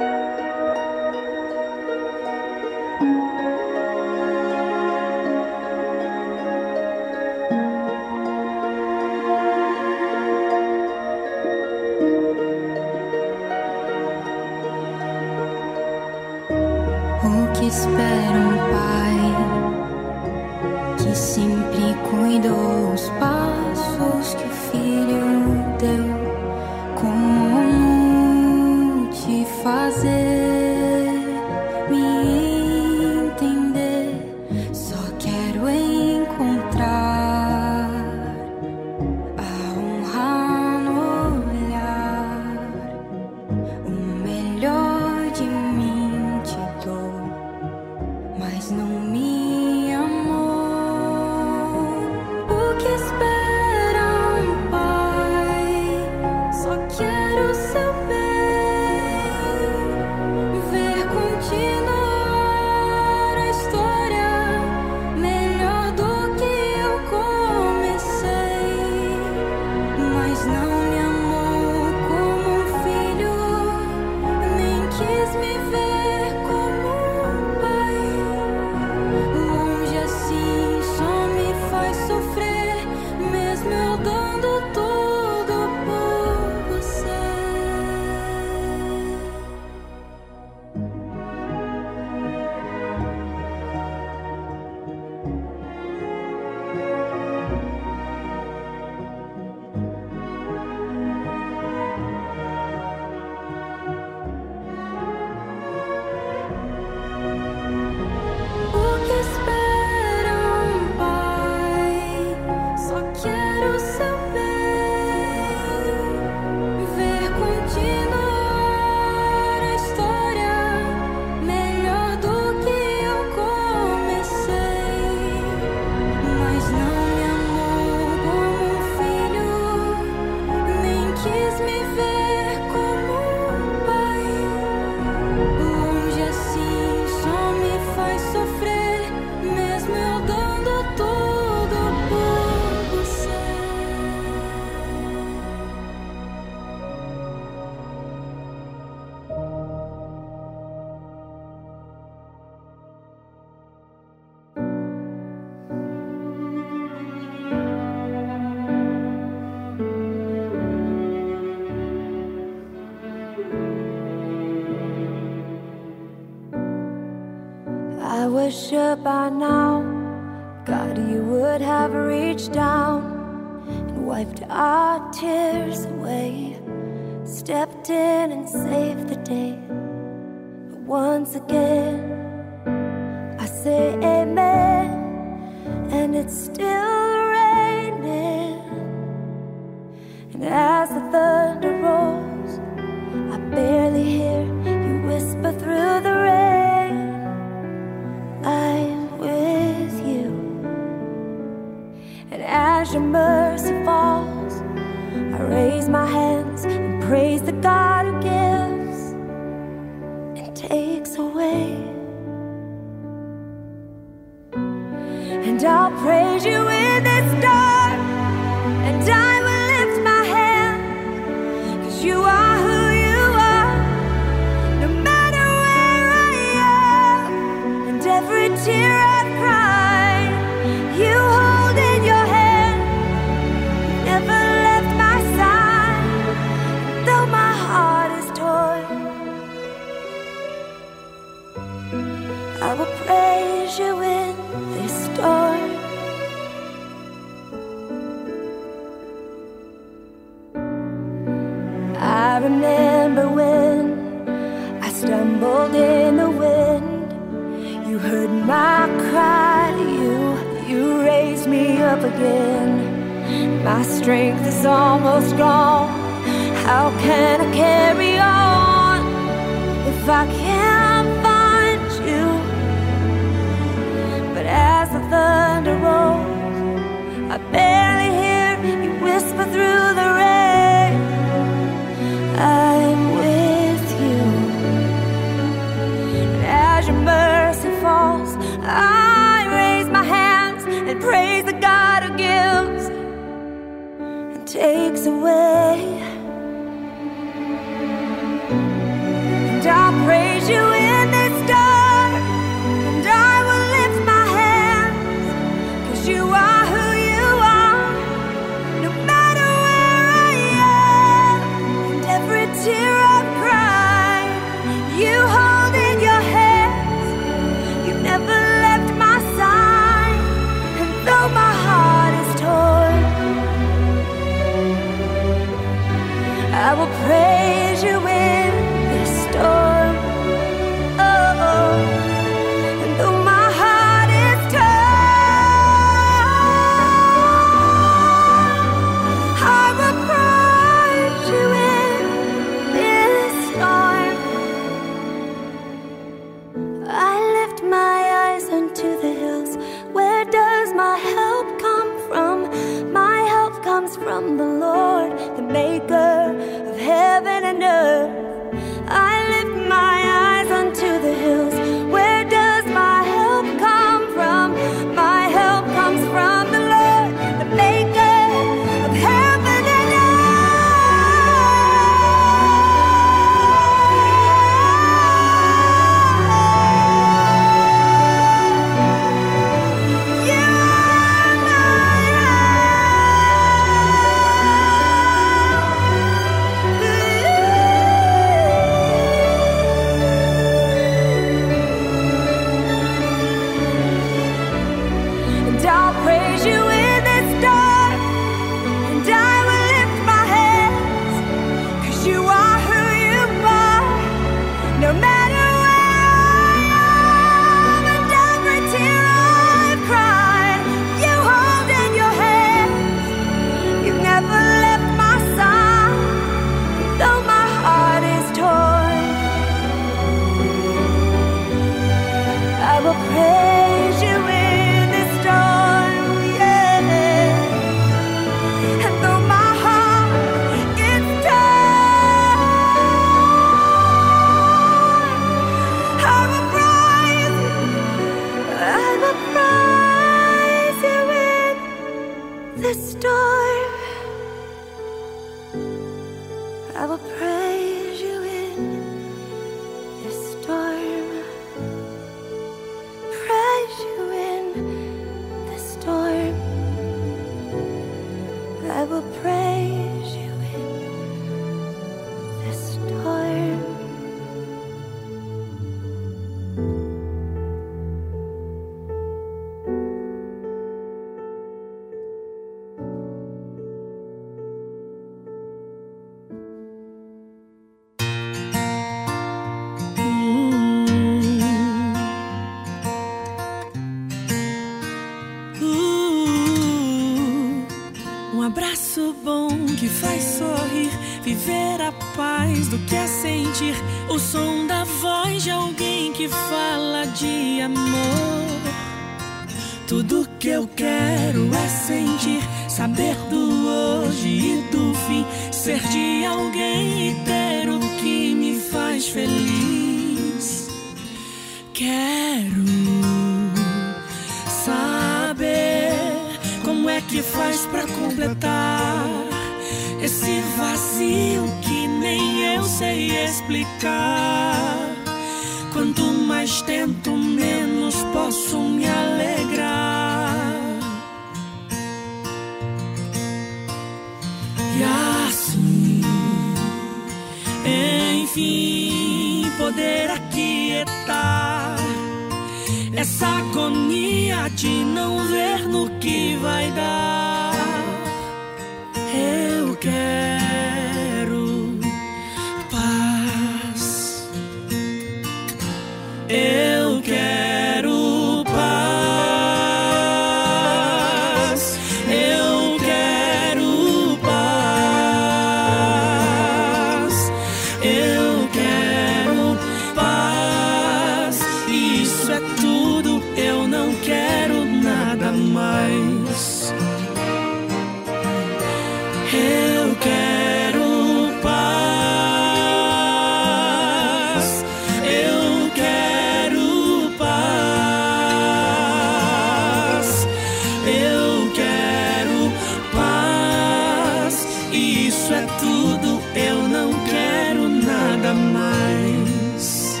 tudo, 595.68 596.20
eu 596.34 596.66
não 596.68 596.90
quero 597.04 597.68
nada 597.68 598.32
mais. 598.32 600.00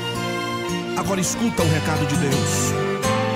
Agora 0.96 1.20
escuta 1.20 1.62
o 1.62 1.68
recado 1.68 2.06
de 2.06 2.16
Deus. 2.16 2.72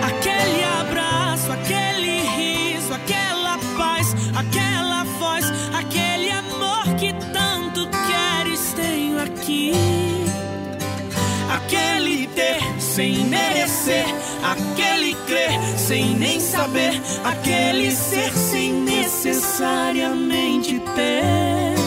Aquele 0.03 0.65
abraço, 0.81 1.53
aquele 1.53 2.23
riso, 2.23 2.95
aquela 2.95 3.59
paz, 3.77 4.17
aquela 4.35 5.05
voz, 5.19 5.45
aquele 5.75 6.31
amor 6.31 6.85
que 6.99 7.13
tanto 7.33 7.87
queres 8.09 8.73
tenho 8.73 9.21
aqui. 9.21 9.75
Aquele 11.55 12.27
ter 12.29 12.63
sem 12.81 13.27
merecer, 13.27 14.07
aquele 14.43 15.15
crer 15.27 15.61
sem 15.77 16.17
nem 16.17 16.41
saber, 16.41 16.99
aquele 17.25 17.91
ser 17.91 18.33
sem 18.33 18.73
necessariamente 18.73 20.81
ter. 20.97 21.82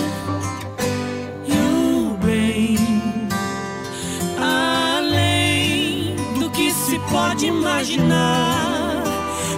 te 7.45 7.47
imaginar. 7.47 9.03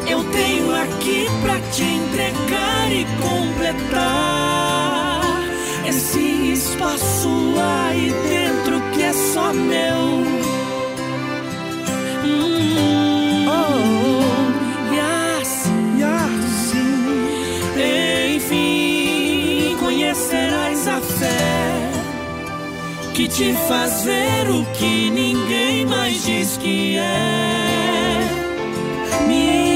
Eu 0.07 0.23
tenho 0.23 0.73
aqui 0.75 1.27
pra 1.41 1.59
te 1.71 1.81
entregar 1.83 2.91
e 2.91 3.05
completar 3.21 5.21
esse 5.88 6.51
espaço 6.53 7.55
aí 7.57 8.13
dentro 8.29 8.79
que 8.93 9.01
é 9.03 9.13
só 9.13 9.53
meu. 9.53 10.23
Hum, 12.25 13.45
oh, 13.47 14.93
e 14.93 14.99
assim, 15.39 16.03
assim, 16.03 17.25
enfim, 18.35 19.77
conhecerás 19.79 20.88
a 20.88 21.01
fé 21.01 21.91
que 23.13 23.27
te 23.27 23.53
fazer 23.67 24.49
o 24.49 24.63
que 24.73 25.09
ninguém 25.09 25.85
mais 25.85 26.23
diz 26.23 26.57
que 26.57 26.97
é. 26.97 27.76
Me 29.28 29.66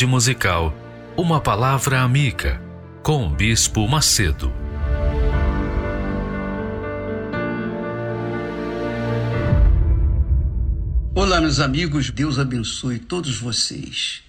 tarde 0.00 0.06
musical, 0.06 0.74
uma 1.14 1.42
palavra 1.42 2.00
amiga 2.00 2.58
com 3.02 3.26
o 3.26 3.30
Bispo 3.30 3.86
Macedo. 3.86 4.50
Olá, 11.14 11.38
meus 11.42 11.60
amigos, 11.60 12.08
Deus 12.08 12.38
abençoe 12.38 12.98
todos 12.98 13.36
vocês. 13.36 14.22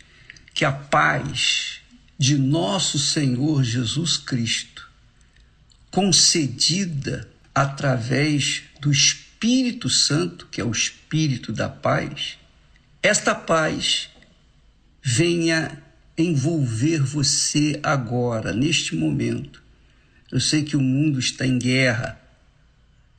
Que 0.54 0.66
a 0.66 0.74
paz 0.74 1.80
de 2.20 2.38
nosso 2.38 3.00
Senhor 3.00 3.64
Jesus 3.64 4.18
Cristo, 4.18 4.90
concedida 5.90 7.30
através 7.56 8.64
do 8.82 8.92
Espírito 8.92 9.90
Santo, 9.90 10.48
que 10.52 10.60
é 10.60 10.66
o 10.66 10.72
Espírito 10.72 11.54
da 11.54 11.70
paz, 11.70 12.38
esta 13.02 13.34
paz 13.34 14.11
venha 15.04 15.82
envolver 16.18 17.00
você 17.00 17.80
agora, 17.82 18.54
neste 18.54 18.96
momento, 18.96 19.62
Eu 20.32 20.40
sei 20.40 20.64
que 20.64 20.78
o 20.78 20.82
mundo 20.82 21.20
está 21.20 21.46
em 21.46 21.60
guerra. 21.60 22.18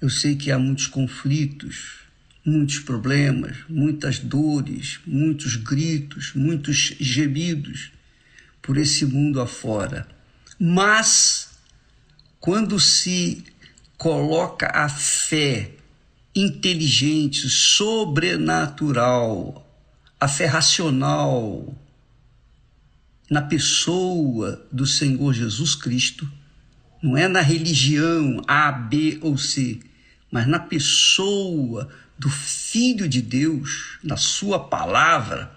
Eu 0.00 0.08
sei 0.08 0.34
que 0.34 0.50
há 0.50 0.58
muitos 0.58 0.86
conflitos, 0.86 1.98
muitos 2.42 2.78
problemas, 2.78 3.58
muitas 3.68 4.18
dores, 4.18 4.98
muitos 5.06 5.56
gritos, 5.56 6.32
muitos 6.34 6.94
gemidos 6.98 7.92
por 8.62 8.78
esse 8.78 9.04
mundo 9.04 9.42
afora. 9.42 10.08
Mas 10.58 11.50
quando 12.40 12.80
se 12.80 13.44
coloca 13.98 14.72
a 14.74 14.88
fé 14.88 15.72
inteligente, 16.34 17.46
sobrenatural, 17.50 19.61
a 20.22 20.28
fé 20.28 20.46
racional 20.46 21.76
na 23.28 23.42
pessoa 23.42 24.64
do 24.70 24.86
Senhor 24.86 25.34
Jesus 25.34 25.74
Cristo, 25.74 26.30
não 27.02 27.16
é 27.16 27.26
na 27.26 27.40
religião 27.40 28.40
A, 28.46 28.70
B 28.70 29.18
ou 29.20 29.36
C, 29.36 29.80
mas 30.30 30.46
na 30.46 30.60
pessoa 30.60 31.88
do 32.16 32.30
Filho 32.30 33.08
de 33.08 33.20
Deus, 33.20 33.98
na 34.00 34.16
Sua 34.16 34.60
palavra, 34.60 35.52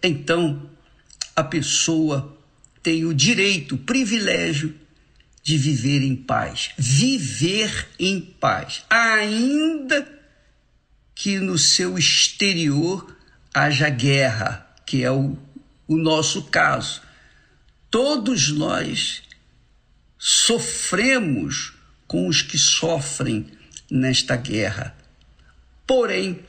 então 0.00 0.70
a 1.34 1.42
pessoa 1.42 2.38
tem 2.84 3.04
o 3.04 3.12
direito, 3.12 3.74
o 3.74 3.78
privilégio 3.78 4.76
de 5.42 5.58
viver 5.58 6.02
em 6.02 6.14
paz. 6.14 6.70
Viver 6.78 7.88
em 7.98 8.20
paz, 8.20 8.84
ainda 8.88 10.06
que 11.16 11.40
no 11.40 11.58
seu 11.58 11.98
exterior 11.98 13.12
haja 13.52 13.88
guerra, 13.88 14.66
que 14.86 15.02
é 15.02 15.10
o, 15.10 15.36
o 15.86 15.96
nosso 15.96 16.44
caso. 16.44 17.02
Todos 17.90 18.50
nós 18.50 19.22
sofremos 20.18 21.74
com 22.06 22.28
os 22.28 22.42
que 22.42 22.56
sofrem 22.56 23.46
nesta 23.90 24.36
guerra. 24.36 24.96
Porém, 25.86 26.40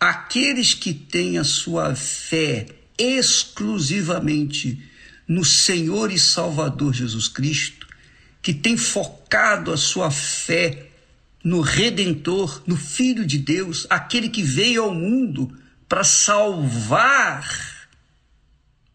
aqueles 0.00 0.74
que 0.74 0.92
têm 0.92 1.38
a 1.38 1.44
sua 1.44 1.94
fé 1.94 2.66
exclusivamente 2.98 4.82
no 5.26 5.44
Senhor 5.44 6.10
e 6.10 6.18
Salvador 6.18 6.92
Jesus 6.92 7.28
Cristo, 7.28 7.86
que 8.40 8.52
tem 8.52 8.76
focado 8.76 9.72
a 9.72 9.76
sua 9.76 10.10
fé 10.10 10.88
no 11.44 11.60
Redentor, 11.60 12.62
no 12.66 12.76
Filho 12.76 13.24
de 13.24 13.38
Deus, 13.38 13.86
aquele 13.88 14.28
que 14.28 14.42
veio 14.42 14.82
ao 14.82 14.94
mundo 14.94 15.56
para 15.92 16.04
salvar 16.04 17.86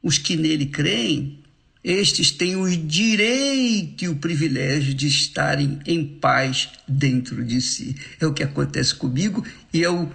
os 0.02 0.18
que 0.18 0.36
nele 0.36 0.66
creem, 0.66 1.44
estes 1.84 2.32
têm 2.32 2.56
o 2.56 2.68
direito 2.76 4.04
e 4.04 4.10
o 4.10 4.16
privilégio 4.16 4.96
de 4.96 5.06
estarem 5.06 5.80
em 5.86 6.04
paz 6.04 6.70
dentro 6.88 7.46
de 7.46 7.62
si. 7.62 7.96
É 8.20 8.26
o 8.26 8.34
que 8.34 8.42
acontece 8.42 8.96
comigo 8.96 9.46
e 9.72 9.84
é 9.84 9.90
o, 9.92 10.12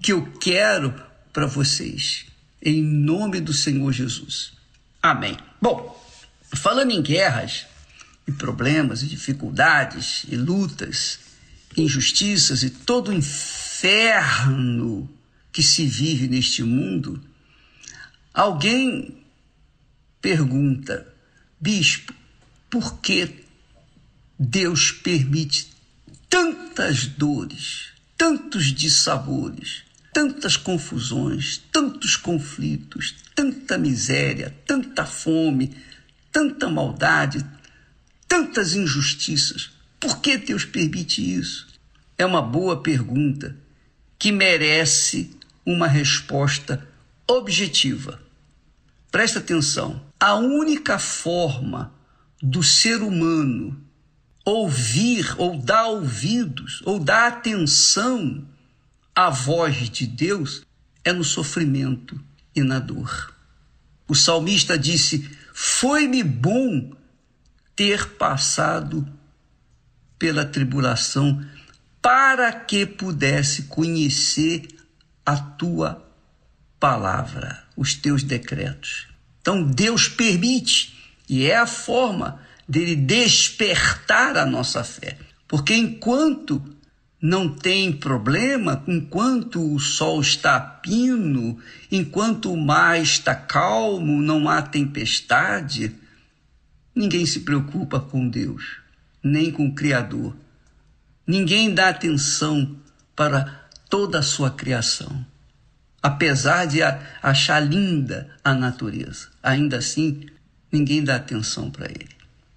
que 0.00 0.12
eu 0.12 0.24
quero 0.40 0.94
para 1.32 1.46
vocês. 1.46 2.26
Em 2.64 2.80
nome 2.80 3.40
do 3.40 3.52
Senhor 3.52 3.92
Jesus. 3.92 4.52
Amém. 5.02 5.36
Bom, 5.60 6.00
falando 6.54 6.92
em 6.92 7.02
guerras 7.02 7.66
e 8.28 8.32
problemas 8.32 9.02
e 9.02 9.06
dificuldades 9.06 10.24
e 10.28 10.36
lutas, 10.36 11.18
injustiças 11.76 12.62
e 12.62 12.70
todo 12.70 13.08
o 13.08 13.12
inferno 13.12 13.50
que 15.52 15.62
se 15.62 15.86
vive 15.86 16.26
neste 16.28 16.62
mundo, 16.62 17.22
alguém 18.32 19.22
pergunta, 20.20 21.06
bispo, 21.60 22.14
por 22.70 23.00
que 23.00 23.44
Deus 24.38 24.90
permite 24.90 25.70
tantas 26.28 27.06
dores, 27.06 27.88
tantos 28.16 28.66
dissabores, 28.72 29.82
tantas 30.12 30.56
confusões, 30.56 31.60
tantos 31.70 32.16
conflitos, 32.16 33.14
tanta 33.34 33.76
miséria, 33.76 34.56
tanta 34.66 35.04
fome, 35.04 35.76
tanta 36.30 36.70
maldade, 36.70 37.44
tantas 38.26 38.74
injustiças? 38.74 39.70
Por 40.00 40.20
que 40.20 40.38
Deus 40.38 40.64
permite 40.64 41.20
isso? 41.20 41.68
É 42.16 42.24
uma 42.24 42.40
boa 42.40 42.82
pergunta 42.82 43.56
que 44.18 44.32
merece 44.32 45.30
uma 45.64 45.86
resposta 45.86 46.86
objetiva. 47.26 48.20
Presta 49.10 49.38
atenção. 49.38 50.02
A 50.18 50.34
única 50.34 50.98
forma 50.98 51.92
do 52.42 52.62
ser 52.62 53.02
humano 53.02 53.80
ouvir 54.44 55.34
ou 55.38 55.58
dar 55.58 55.86
ouvidos 55.86 56.82
ou 56.84 56.98
dar 56.98 57.28
atenção 57.28 58.44
à 59.14 59.30
voz 59.30 59.88
de 59.88 60.06
Deus 60.06 60.62
é 61.04 61.12
no 61.12 61.24
sofrimento 61.24 62.20
e 62.54 62.62
na 62.62 62.78
dor. 62.78 63.34
O 64.08 64.14
salmista 64.14 64.76
disse: 64.78 65.30
Foi-me 65.52 66.22
bom 66.22 66.92
ter 67.76 68.08
passado 68.10 69.06
pela 70.18 70.44
tribulação 70.44 71.44
para 72.00 72.52
que 72.52 72.84
pudesse 72.84 73.64
conhecer 73.64 74.66
a 75.24 75.36
tua 75.36 76.04
palavra, 76.78 77.62
os 77.76 77.94
teus 77.94 78.22
decretos. 78.22 79.08
Então 79.40 79.62
Deus 79.62 80.08
permite, 80.08 80.94
e 81.28 81.46
é 81.46 81.56
a 81.56 81.66
forma 81.66 82.40
dele 82.68 82.96
despertar 82.96 84.36
a 84.36 84.46
nossa 84.46 84.82
fé. 84.82 85.18
Porque 85.46 85.74
enquanto 85.74 86.62
não 87.20 87.48
tem 87.48 87.92
problema, 87.92 88.82
enquanto 88.88 89.74
o 89.74 89.78
sol 89.78 90.20
está 90.20 90.58
pino, 90.58 91.56
enquanto 91.90 92.52
o 92.52 92.56
mar 92.56 93.00
está 93.00 93.34
calmo, 93.34 94.20
não 94.20 94.48
há 94.48 94.60
tempestade, 94.60 95.94
ninguém 96.92 97.24
se 97.24 97.40
preocupa 97.40 98.00
com 98.00 98.28
Deus, 98.28 98.78
nem 99.22 99.52
com 99.52 99.66
o 99.66 99.74
Criador. 99.74 100.36
Ninguém 101.24 101.72
dá 101.72 101.90
atenção 101.90 102.76
para 103.14 103.61
toda 103.92 104.20
a 104.20 104.22
sua 104.22 104.50
criação. 104.50 105.22
Apesar 106.02 106.64
de 106.64 106.78
achar 107.22 107.60
linda 107.60 108.30
a 108.42 108.54
natureza, 108.54 109.28
ainda 109.42 109.76
assim, 109.76 110.30
ninguém 110.72 111.04
dá 111.04 111.16
atenção 111.16 111.70
para 111.70 111.90
ele. 111.90 112.08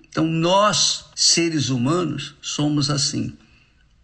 Então, 0.07 0.25
nós, 0.25 1.07
seres 1.13 1.67
humanos, 1.67 2.35
somos 2.41 2.89
assim. 2.89 3.37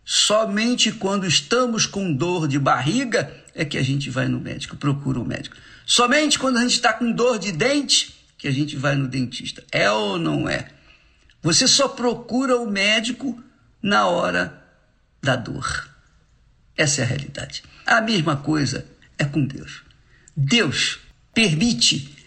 Somente 0.04 0.92
quando 0.92 1.26
estamos 1.26 1.86
com 1.86 2.12
dor 2.12 2.50
de 2.50 2.60
barriga 2.60 3.34
é 3.56 3.64
que 3.64 3.78
a 3.78 3.82
gente 3.82 4.10
vai 4.10 4.28
no 4.28 4.42
médico, 4.42 4.76
procura 4.76 5.18
o 5.18 5.26
médico. 5.26 5.56
Somente 5.86 6.38
quando 6.38 6.58
a 6.58 6.62
gente 6.64 6.74
está 6.74 6.92
com 6.92 7.14
dor 7.14 7.40
de 7.40 7.54
dente 7.54 8.14
que 8.38 8.46
a 8.46 8.52
gente 8.52 8.76
vai 8.76 8.96
no 8.96 9.08
dentista. 9.08 9.64
É 9.72 9.90
ou 9.90 10.20
não 10.20 10.50
é? 10.50 10.68
Você 11.42 11.66
só 11.66 11.88
procura 11.88 12.58
o 12.58 12.70
médico 12.70 13.42
na 13.82 14.06
hora 14.06 14.62
da 15.24 15.38
dor. 15.38 15.91
Essa 16.82 17.02
é 17.02 17.04
a 17.04 17.08
realidade. 17.08 17.62
A 17.86 18.02
mesma 18.02 18.38
coisa 18.38 18.88
é 19.16 19.24
com 19.24 19.46
Deus. 19.46 19.84
Deus 20.36 20.98
permite 21.32 22.18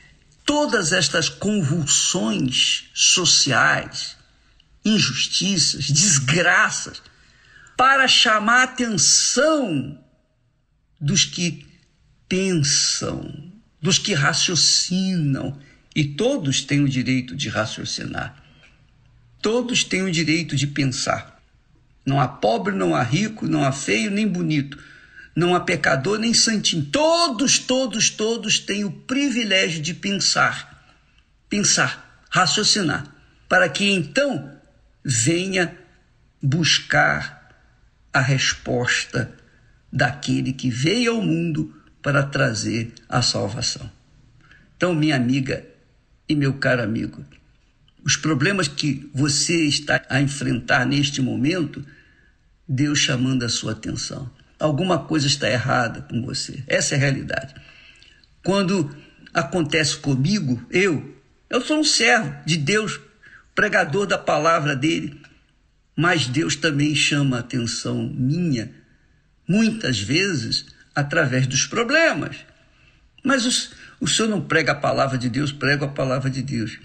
todas 0.46 0.92
estas 0.92 1.28
convulsões 1.28 2.84
sociais, 2.94 4.16
injustiças, 4.84 5.86
desgraças, 5.86 7.02
para 7.76 8.07
chamar 8.07 8.61
a 8.61 8.62
atenção 8.62 10.00
dos 11.00 11.24
que 11.24 11.66
pensam, 12.28 13.52
dos 13.82 13.98
que 13.98 14.14
raciocinam, 14.14 15.59
e 15.96 16.05
todos 16.05 16.62
têm 16.62 16.80
o 16.80 16.88
direito 16.88 17.34
de 17.34 17.48
raciocinar. 17.48 18.40
Todos 19.42 19.82
têm 19.82 20.02
o 20.02 20.12
direito 20.12 20.55
de 20.55 20.68
pensar. 20.68 21.34
Não 22.05 22.20
há 22.20 22.28
pobre, 22.28 22.74
não 22.74 22.94
há 22.94 23.02
rico, 23.02 23.46
não 23.46 23.64
há 23.64 23.72
feio 23.72 24.11
nem 24.11 24.28
bonito, 24.28 24.78
não 25.34 25.55
há 25.55 25.61
pecador 25.61 26.18
nem 26.18 26.34
santinho. 26.34 26.84
Todos, 26.86 27.59
todos, 27.59 28.11
todos 28.11 28.59
têm 28.59 28.84
o 28.84 28.90
privilégio 28.90 29.80
de 29.80 29.94
pensar. 29.94 30.92
Pensar, 31.48 32.24
raciocinar, 32.30 33.07
para 33.48 33.68
que 33.68 33.90
então 33.90 34.52
venha 35.05 35.76
buscar 36.42 37.50
a 38.12 38.20
resposta 38.20 39.32
daquele 39.92 40.52
que 40.52 40.70
veio 40.70 41.12
ao 41.12 41.22
mundo 41.22 41.74
para 42.02 42.22
trazer 42.22 42.92
a 43.09 43.22
salvação. 43.22 43.90
Então, 44.76 44.94
minha 44.94 45.16
amiga 45.16 45.64
e 46.28 46.34
meu 46.34 46.55
caro 46.55 46.82
amigo, 46.82 47.24
os 48.05 48.16
problemas 48.16 48.68
que 48.68 49.11
você 49.14 49.64
está 49.64 50.05
a 50.11 50.20
enfrentar 50.20 50.84
neste 50.84 51.22
momento, 51.22 51.84
Deus 52.68 52.98
chamando 52.98 53.44
a 53.44 53.48
sua 53.48 53.72
atenção. 53.72 54.30
Alguma 54.61 54.98
coisa 54.98 55.26
está 55.26 55.50
errada 55.50 56.02
com 56.02 56.22
você. 56.22 56.62
Essa 56.66 56.94
é 56.94 56.98
a 56.98 57.00
realidade. 57.00 57.55
Quando 58.42 58.94
acontece 59.32 59.96
comigo, 59.96 60.64
eu, 60.70 61.18
eu 61.48 61.61
sou 61.62 61.80
um 61.80 61.84
servo 61.84 62.34
de 62.44 62.59
Deus 62.59 63.00
pregador 63.55 64.07
da 64.07 64.18
palavra 64.18 64.76
dele, 64.76 65.20
mas 65.96 66.26
Deus 66.26 66.57
também 66.57 66.94
chama 66.94 67.36
a 67.36 67.40
atenção 67.40 68.12
minha, 68.14 68.70
muitas 69.48 69.98
vezes, 69.98 70.66
através 70.94 71.46
dos 71.46 71.66
problemas. 71.66 72.36
Mas 73.24 73.46
os, 73.46 73.72
o 73.98 74.07
senhor 74.07 74.28
não 74.28 74.42
prega 74.42 74.72
a 74.72 74.76
palavra 74.76 75.16
de 75.16 75.30
Deus, 75.30 75.52
prega 75.52 75.86
a 75.86 75.88
palavra 75.88 76.28
de 76.28 76.42
Deus. 76.42 76.78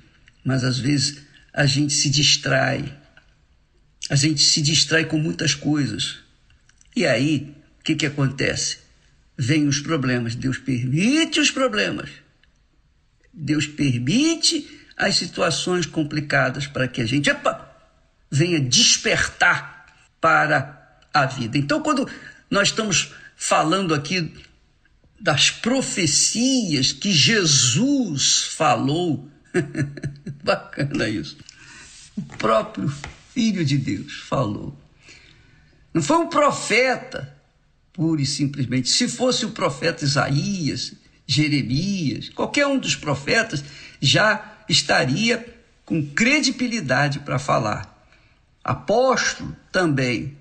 Mas 0.43 0.63
às 0.63 0.79
vezes 0.79 1.21
a 1.53 1.65
gente 1.65 1.93
se 1.93 2.09
distrai. 2.09 2.97
A 4.09 4.15
gente 4.15 4.41
se 4.41 4.61
distrai 4.61 5.05
com 5.05 5.17
muitas 5.17 5.53
coisas. 5.53 6.19
E 6.95 7.05
aí, 7.05 7.55
o 7.79 7.83
que, 7.83 7.95
que 7.95 8.05
acontece? 8.05 8.79
Vêm 9.37 9.67
os 9.67 9.79
problemas. 9.79 10.35
Deus 10.35 10.57
permite 10.57 11.39
os 11.39 11.51
problemas. 11.51 12.09
Deus 13.33 13.67
permite 13.67 14.67
as 14.97 15.15
situações 15.15 15.85
complicadas 15.85 16.67
para 16.67 16.87
que 16.87 17.01
a 17.01 17.05
gente 17.05 17.29
epa, 17.29 17.73
venha 18.29 18.59
despertar 18.59 19.85
para 20.19 20.99
a 21.13 21.25
vida. 21.25 21.57
Então, 21.57 21.81
quando 21.81 22.07
nós 22.49 22.69
estamos 22.69 23.13
falando 23.35 23.93
aqui 23.93 24.33
das 25.19 25.49
profecias 25.49 26.91
que 26.91 27.13
Jesus 27.13 28.43
falou, 28.43 29.29
bacana 30.43 31.07
isso. 31.07 31.37
O 32.15 32.21
próprio 32.21 32.91
Filho 33.33 33.63
de 33.63 33.77
Deus 33.77 34.13
falou. 34.27 34.77
Não 35.93 36.01
foi 36.01 36.17
um 36.17 36.27
profeta, 36.27 37.35
pura 37.93 38.21
e 38.21 38.25
simplesmente. 38.25 38.89
Se 38.89 39.07
fosse 39.07 39.45
o 39.45 39.51
profeta 39.51 40.03
Isaías, 40.03 40.93
Jeremias, 41.25 42.29
qualquer 42.29 42.67
um 42.67 42.77
dos 42.77 42.95
profetas, 42.95 43.63
já 44.01 44.57
estaria 44.67 45.57
com 45.85 46.05
credibilidade 46.05 47.19
para 47.19 47.39
falar. 47.39 48.07
Apóstolo 48.63 49.55
também, 49.71 50.37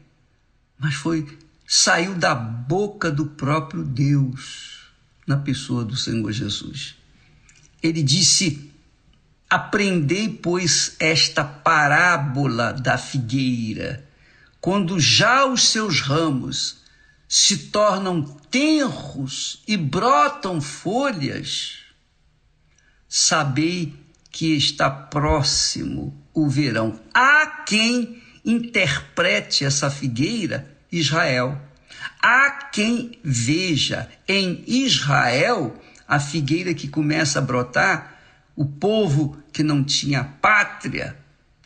mas 0.78 0.94
foi 0.94 1.26
saiu 1.66 2.14
da 2.14 2.34
boca 2.34 3.11
do 3.11 3.26
próprio 3.26 3.84
Deus 3.84 4.78
na 5.26 5.36
pessoa 5.36 5.84
do 5.84 5.96
Senhor 5.96 6.32
Jesus. 6.32 6.96
Ele 7.82 8.03
disse: 8.03 8.68
Aprendei, 9.49 10.28
pois, 10.28 10.96
esta 11.01 11.42
parábola 11.44 12.72
da 12.72 12.99
figueira, 12.99 14.05
quando 14.61 15.01
já 15.01 15.46
os 15.46 15.68
seus 15.70 16.01
ramos 16.01 16.78
se 17.26 17.57
tornam 17.68 18.22
tenros 18.51 19.62
e 19.66 19.76
brotam 19.76 20.61
folhas, 20.61 21.78
sabei 23.09 23.94
que 24.30 24.57
está 24.57 24.90
próximo 24.90 26.14
o 26.34 26.49
verão. 26.49 27.01
Há 27.12 27.46
quem 27.66 28.22
interprete 28.44 29.64
essa 29.64 29.90
figueira 29.90 30.76
Israel. 30.90 31.61
Há 32.22 32.51
quem 32.72 33.18
veja 33.22 34.09
em 34.26 34.64
Israel 34.66 35.74
a 36.07 36.18
figueira 36.18 36.72
que 36.72 36.88
começa 36.88 37.38
a 37.38 37.42
brotar, 37.42 38.18
o 38.59 38.67
povo 38.67 39.39
que 39.53 39.63
não 39.63 39.85
tinha 39.85 40.25
pátria, 40.25 41.17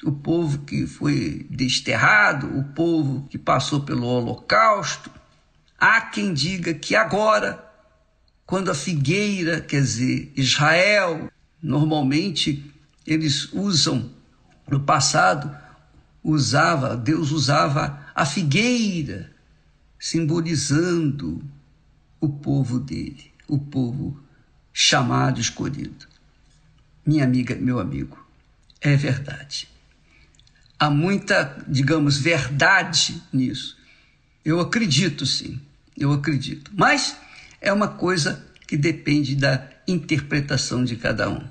o 0.05 0.13
povo 0.13 0.59
que 0.59 0.87
foi 0.87 1.47
desterrado, 1.49 2.59
o 2.59 2.65
povo 2.75 3.27
que 3.31 3.39
passou 3.39 3.81
pelo 3.81 4.07
Holocausto. 4.07 5.11
Há 5.79 6.01
quem 6.03 6.35
diga 6.35 6.75
que 6.75 6.95
agora, 6.95 7.65
quando 8.45 8.71
a 8.71 8.75
figueira, 8.75 9.61
quer 9.61 9.81
dizer, 9.81 10.33
Israel, 10.37 11.31
Normalmente 11.63 12.75
eles 13.07 13.53
usam, 13.53 14.11
no 14.69 14.81
passado, 14.81 15.57
usava, 16.25 16.97
Deus 16.97 17.31
usava 17.31 18.05
a 18.13 18.27
figueira, 18.27 19.31
simbolizando 19.97 21.41
o 22.21 22.29
povo 22.29 22.81
dele, 22.81 23.33
o 23.47 23.59
povo 23.59 24.21
chamado, 24.73 25.41
escolhido. 25.41 26.12
Minha 27.05 27.25
amiga, 27.25 27.55
meu 27.57 27.81
amigo, 27.81 28.19
é 28.81 28.97
verdade. 28.97 29.69
Há 30.79 30.91
muita, 30.91 31.65
digamos, 31.69 32.17
verdade 32.17 33.23
nisso. 33.33 33.77
Eu 34.45 34.61
acredito, 34.61 35.25
sim, 35.25 35.61
eu 35.97 36.13
acredito. 36.13 36.71
Mas 36.75 37.17
é 37.61 37.73
uma 37.73 37.89
coisa 37.89 38.45
que 38.67 38.77
depende 38.77 39.37
da 39.37 39.69
interpretação 39.87 40.85
de 40.85 40.97
cada 40.97 41.29
um. 41.31 41.45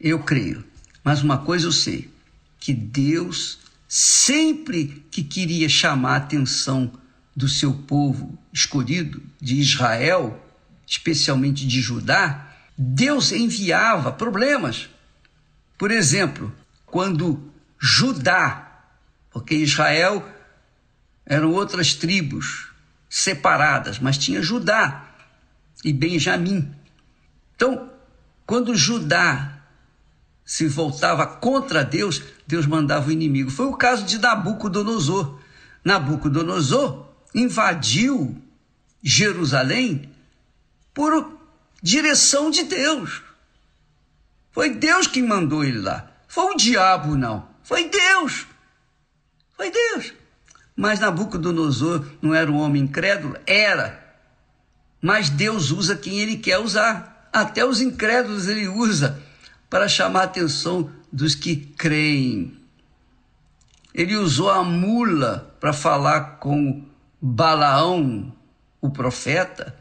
Eu 0.00 0.18
creio, 0.20 0.64
mas 1.04 1.22
uma 1.22 1.38
coisa 1.38 1.66
eu 1.66 1.72
sei, 1.72 2.10
que 2.58 2.74
Deus 2.74 3.60
sempre 3.88 5.04
que 5.10 5.22
queria 5.22 5.68
chamar 5.68 6.14
a 6.14 6.16
atenção 6.16 6.92
do 7.34 7.48
seu 7.48 7.72
povo 7.72 8.38
escolhido, 8.52 9.22
de 9.40 9.56
Israel, 9.56 10.42
especialmente 10.86 11.66
de 11.66 11.80
Judá, 11.80 12.51
Deus 12.76 13.32
enviava 13.32 14.12
problemas. 14.12 14.88
Por 15.78 15.90
exemplo, 15.90 16.52
quando 16.86 17.52
Judá, 17.78 18.84
porque 19.30 19.54
Israel 19.54 20.26
eram 21.26 21.52
outras 21.52 21.94
tribos 21.94 22.68
separadas, 23.08 23.98
mas 23.98 24.18
tinha 24.18 24.42
Judá, 24.42 25.08
e 25.84 25.92
Benjamim. 25.92 26.72
Então, 27.56 27.90
quando 28.46 28.76
Judá 28.76 29.62
se 30.44 30.66
voltava 30.66 31.26
contra 31.26 31.84
Deus, 31.84 32.22
Deus 32.46 32.66
mandava 32.66 33.08
o 33.08 33.12
inimigo. 33.12 33.50
Foi 33.50 33.66
o 33.66 33.76
caso 33.76 34.04
de 34.04 34.18
Nabucodonosor. 34.18 35.38
Nabucodonosor 35.84 37.08
invadiu 37.34 38.40
Jerusalém 39.02 40.10
por 40.92 41.41
direção 41.82 42.50
de 42.50 42.62
Deus. 42.62 43.22
Foi 44.52 44.70
Deus 44.70 45.06
quem 45.06 45.22
mandou 45.22 45.64
ele 45.64 45.80
lá. 45.80 46.10
Foi 46.28 46.52
o 46.52 46.56
diabo, 46.56 47.16
não. 47.16 47.48
Foi 47.62 47.88
Deus. 47.88 48.46
Foi 49.56 49.70
Deus. 49.70 50.12
Mas 50.76 51.00
Nabucodonosor 51.00 52.06
não 52.20 52.34
era 52.34 52.50
um 52.50 52.60
homem 52.60 52.82
incrédulo? 52.82 53.36
Era. 53.46 54.00
Mas 55.00 55.28
Deus 55.28 55.70
usa 55.70 55.96
quem 55.96 56.20
ele 56.20 56.36
quer 56.36 56.58
usar. 56.58 57.28
Até 57.32 57.64
os 57.64 57.80
incrédulos 57.80 58.46
ele 58.46 58.68
usa 58.68 59.20
para 59.68 59.88
chamar 59.88 60.20
a 60.20 60.24
atenção 60.24 60.90
dos 61.10 61.34
que 61.34 61.56
creem. 61.56 62.56
Ele 63.94 64.16
usou 64.16 64.50
a 64.50 64.62
mula 64.62 65.56
para 65.60 65.72
falar 65.72 66.38
com 66.38 66.84
Balaão, 67.20 68.34
o 68.80 68.90
profeta. 68.90 69.78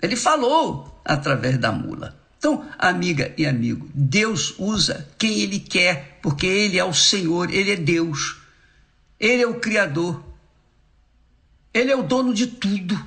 Ele 0.00 0.16
falou 0.16 0.95
através 1.06 1.56
da 1.56 1.70
mula. 1.70 2.18
Então, 2.38 2.68
amiga 2.78 3.32
e 3.38 3.46
amigo, 3.46 3.88
Deus 3.94 4.54
usa 4.58 5.08
quem 5.18 5.40
Ele 5.40 5.58
quer, 5.58 6.18
porque 6.22 6.46
Ele 6.46 6.78
é 6.78 6.84
o 6.84 6.92
Senhor, 6.92 7.50
Ele 7.50 7.72
é 7.72 7.76
Deus, 7.76 8.36
Ele 9.18 9.42
é 9.42 9.46
o 9.46 9.58
Criador, 9.58 10.22
Ele 11.72 11.90
é 11.90 11.96
o 11.96 12.02
dono 12.02 12.34
de 12.34 12.46
tudo. 12.46 13.02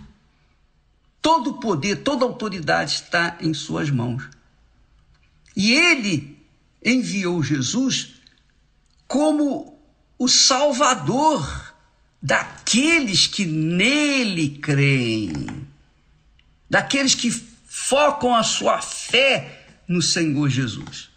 Todo 1.21 1.55
poder, 1.55 1.97
toda 1.97 2.25
autoridade 2.25 2.93
está 2.93 3.37
em 3.41 3.53
Suas 3.53 3.89
mãos. 3.89 4.23
E 5.55 5.73
Ele 5.73 6.37
enviou 6.83 7.43
Jesus 7.43 8.13
como 9.07 9.77
o 10.17 10.27
Salvador 10.27 11.73
daqueles 12.21 13.27
que 13.27 13.45
nele 13.45 14.49
creem, 14.49 15.67
daqueles 16.69 17.15
que 17.15 17.48
focam 17.81 18.35
a 18.35 18.43
sua 18.43 18.81
fé 18.81 19.65
no 19.87 20.01
Senhor 20.01 20.49
Jesus. 20.49 21.09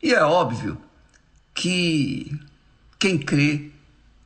E 0.00 0.14
é 0.14 0.22
óbvio 0.22 0.80
que 1.52 2.38
quem 2.98 3.18
crê 3.18 3.70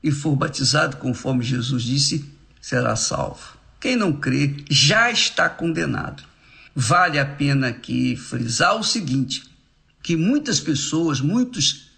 e 0.02 0.12
for 0.12 0.36
batizado 0.36 0.98
conforme 0.98 1.42
Jesus 1.42 1.82
disse, 1.82 2.30
será 2.60 2.94
salvo. 2.94 3.56
Quem 3.80 3.96
não 3.96 4.12
crê 4.12 4.54
já 4.70 5.10
está 5.10 5.48
condenado. 5.48 6.22
Vale 6.74 7.18
a 7.18 7.24
pena 7.24 7.68
aqui 7.68 8.16
frisar 8.16 8.76
o 8.76 8.84
seguinte: 8.84 9.44
que 10.02 10.16
muitas 10.16 10.60
pessoas, 10.60 11.20
muitos 11.20 11.90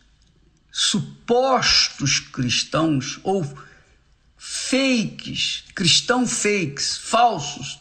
supostos 0.70 2.20
cristãos 2.20 3.18
ou 3.24 3.45
fakes, 4.37 5.64
cristão 5.74 6.27
fakes, 6.27 6.97
falsos, 6.97 7.81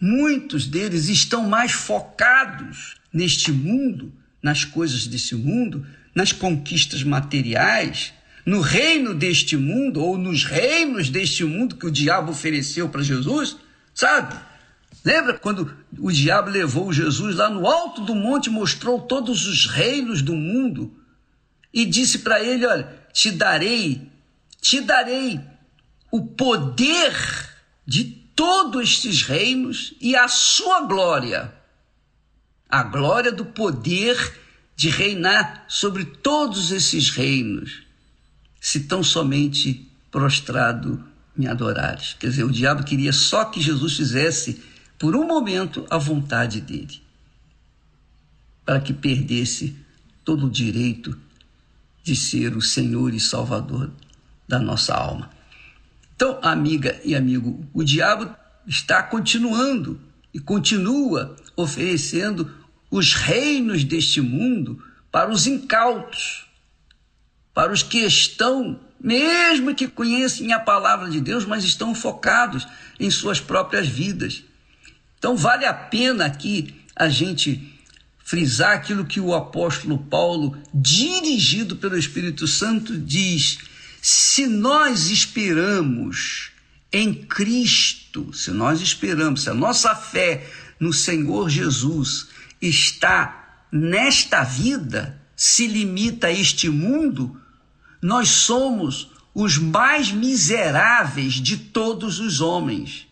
muitos 0.00 0.66
deles 0.66 1.08
estão 1.08 1.48
mais 1.48 1.72
focados 1.72 2.96
neste 3.12 3.50
mundo, 3.50 4.12
nas 4.42 4.64
coisas 4.64 5.06
desse 5.06 5.34
mundo, 5.34 5.86
nas 6.14 6.32
conquistas 6.32 7.02
materiais, 7.02 8.12
no 8.44 8.60
reino 8.60 9.14
deste 9.14 9.56
mundo 9.56 10.02
ou 10.02 10.16
nos 10.16 10.44
reinos 10.44 11.10
deste 11.10 11.44
mundo 11.44 11.76
que 11.76 11.86
o 11.86 11.90
diabo 11.90 12.30
ofereceu 12.30 12.88
para 12.88 13.02
Jesus, 13.02 13.56
sabe? 13.94 14.36
Lembra 15.04 15.38
quando 15.38 15.72
o 15.98 16.10
diabo 16.10 16.50
levou 16.50 16.92
Jesus 16.92 17.36
lá 17.36 17.48
no 17.48 17.66
alto 17.66 18.02
do 18.02 18.14
monte, 18.14 18.50
mostrou 18.50 19.00
todos 19.00 19.46
os 19.46 19.66
reinos 19.66 20.22
do 20.22 20.34
mundo 20.34 20.92
e 21.72 21.84
disse 21.84 22.20
para 22.20 22.42
ele: 22.42 22.66
Olha, 22.66 22.92
te 23.12 23.30
darei, 23.30 24.10
te 24.60 24.80
darei 24.80 25.40
o 26.10 26.24
poder 26.26 27.14
de 27.86 28.25
todos 28.36 28.82
estes 28.90 29.22
reinos 29.22 29.94
e 30.00 30.14
a 30.14 30.28
sua 30.28 30.82
glória. 30.82 31.52
A 32.68 32.82
glória 32.82 33.32
do 33.32 33.46
poder 33.46 34.16
de 34.76 34.90
reinar 34.90 35.64
sobre 35.68 36.04
todos 36.04 36.70
esses 36.70 37.08
reinos, 37.08 37.82
se 38.60 38.80
tão 38.80 39.02
somente 39.02 39.90
prostrado 40.10 41.02
me 41.34 41.46
adorares. 41.46 42.14
Quer 42.18 42.28
dizer, 42.28 42.44
o 42.44 42.52
diabo 42.52 42.84
queria 42.84 43.12
só 43.12 43.46
que 43.46 43.60
Jesus 43.60 43.96
fizesse 43.96 44.62
por 44.98 45.16
um 45.16 45.26
momento 45.26 45.86
a 45.88 45.96
vontade 45.96 46.60
dele, 46.60 47.00
para 48.64 48.80
que 48.80 48.92
perdesse 48.92 49.74
todo 50.24 50.46
o 50.46 50.50
direito 50.50 51.18
de 52.02 52.14
ser 52.14 52.56
o 52.56 52.60
Senhor 52.60 53.14
e 53.14 53.20
Salvador 53.20 53.90
da 54.46 54.58
nossa 54.58 54.94
alma. 54.94 55.35
Então, 56.16 56.38
amiga 56.42 56.98
e 57.04 57.14
amigo, 57.14 57.68
o 57.74 57.84
diabo 57.84 58.34
está 58.66 59.02
continuando 59.02 60.00
e 60.32 60.40
continua 60.40 61.36
oferecendo 61.54 62.50
os 62.90 63.12
reinos 63.12 63.84
deste 63.84 64.22
mundo 64.22 64.82
para 65.12 65.30
os 65.30 65.46
incautos, 65.46 66.46
para 67.52 67.70
os 67.70 67.82
que 67.82 67.98
estão, 67.98 68.80
mesmo 68.98 69.74
que 69.74 69.86
conhecem 69.86 70.54
a 70.54 70.58
palavra 70.58 71.10
de 71.10 71.20
Deus, 71.20 71.44
mas 71.44 71.64
estão 71.64 71.94
focados 71.94 72.66
em 72.98 73.10
suas 73.10 73.38
próprias 73.38 73.86
vidas. 73.86 74.42
Então, 75.18 75.36
vale 75.36 75.66
a 75.66 75.74
pena 75.74 76.24
aqui 76.24 76.74
a 76.94 77.10
gente 77.10 77.78
frisar 78.24 78.74
aquilo 78.74 79.04
que 79.04 79.20
o 79.20 79.34
apóstolo 79.34 79.98
Paulo, 79.98 80.56
dirigido 80.72 81.76
pelo 81.76 81.98
Espírito 81.98 82.46
Santo, 82.46 82.96
diz: 82.98 83.58
se 84.08 84.46
nós 84.46 85.10
esperamos 85.10 86.52
em 86.92 87.12
Cristo, 87.12 88.32
se 88.32 88.52
nós 88.52 88.80
esperamos, 88.80 89.42
se 89.42 89.50
a 89.50 89.54
nossa 89.54 89.96
fé 89.96 90.48
no 90.78 90.92
Senhor 90.92 91.50
Jesus 91.50 92.28
está 92.62 93.64
nesta 93.72 94.44
vida, 94.44 95.20
se 95.34 95.66
limita 95.66 96.28
a 96.28 96.32
este 96.32 96.68
mundo, 96.68 97.36
nós 98.00 98.28
somos 98.28 99.10
os 99.34 99.58
mais 99.58 100.12
miseráveis 100.12 101.34
de 101.34 101.56
todos 101.56 102.20
os 102.20 102.40
homens. 102.40 103.08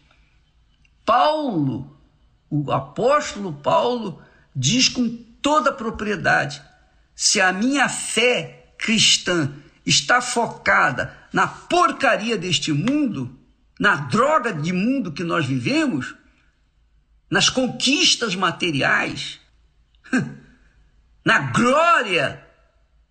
Paulo 1.05 1.99
o 2.49 2.70
apóstolo 2.70 3.53
Paulo 3.53 4.22
diz 4.55 4.88
com 4.88 5.09
toda 5.42 5.72
propriedade: 5.72 6.62
se 7.16 7.40
a 7.40 7.53
minha 7.53 7.88
fé 7.88 8.72
cristã 8.78 9.53
está 9.85 10.20
focada 10.20 11.16
na 11.32 11.47
porcaria 11.47 12.39
deste 12.39 12.72
mundo, 12.72 13.39
na 13.78 13.97
droga 13.97 14.53
de 14.53 14.72
mundo 14.72 15.12
que 15.12 15.24
nós 15.24 15.47
vivemos, 15.47 16.14
nas 17.30 17.49
conquistas 17.49 18.35
materiais, 18.35 19.41
na 21.24 21.39
glória 21.53 22.43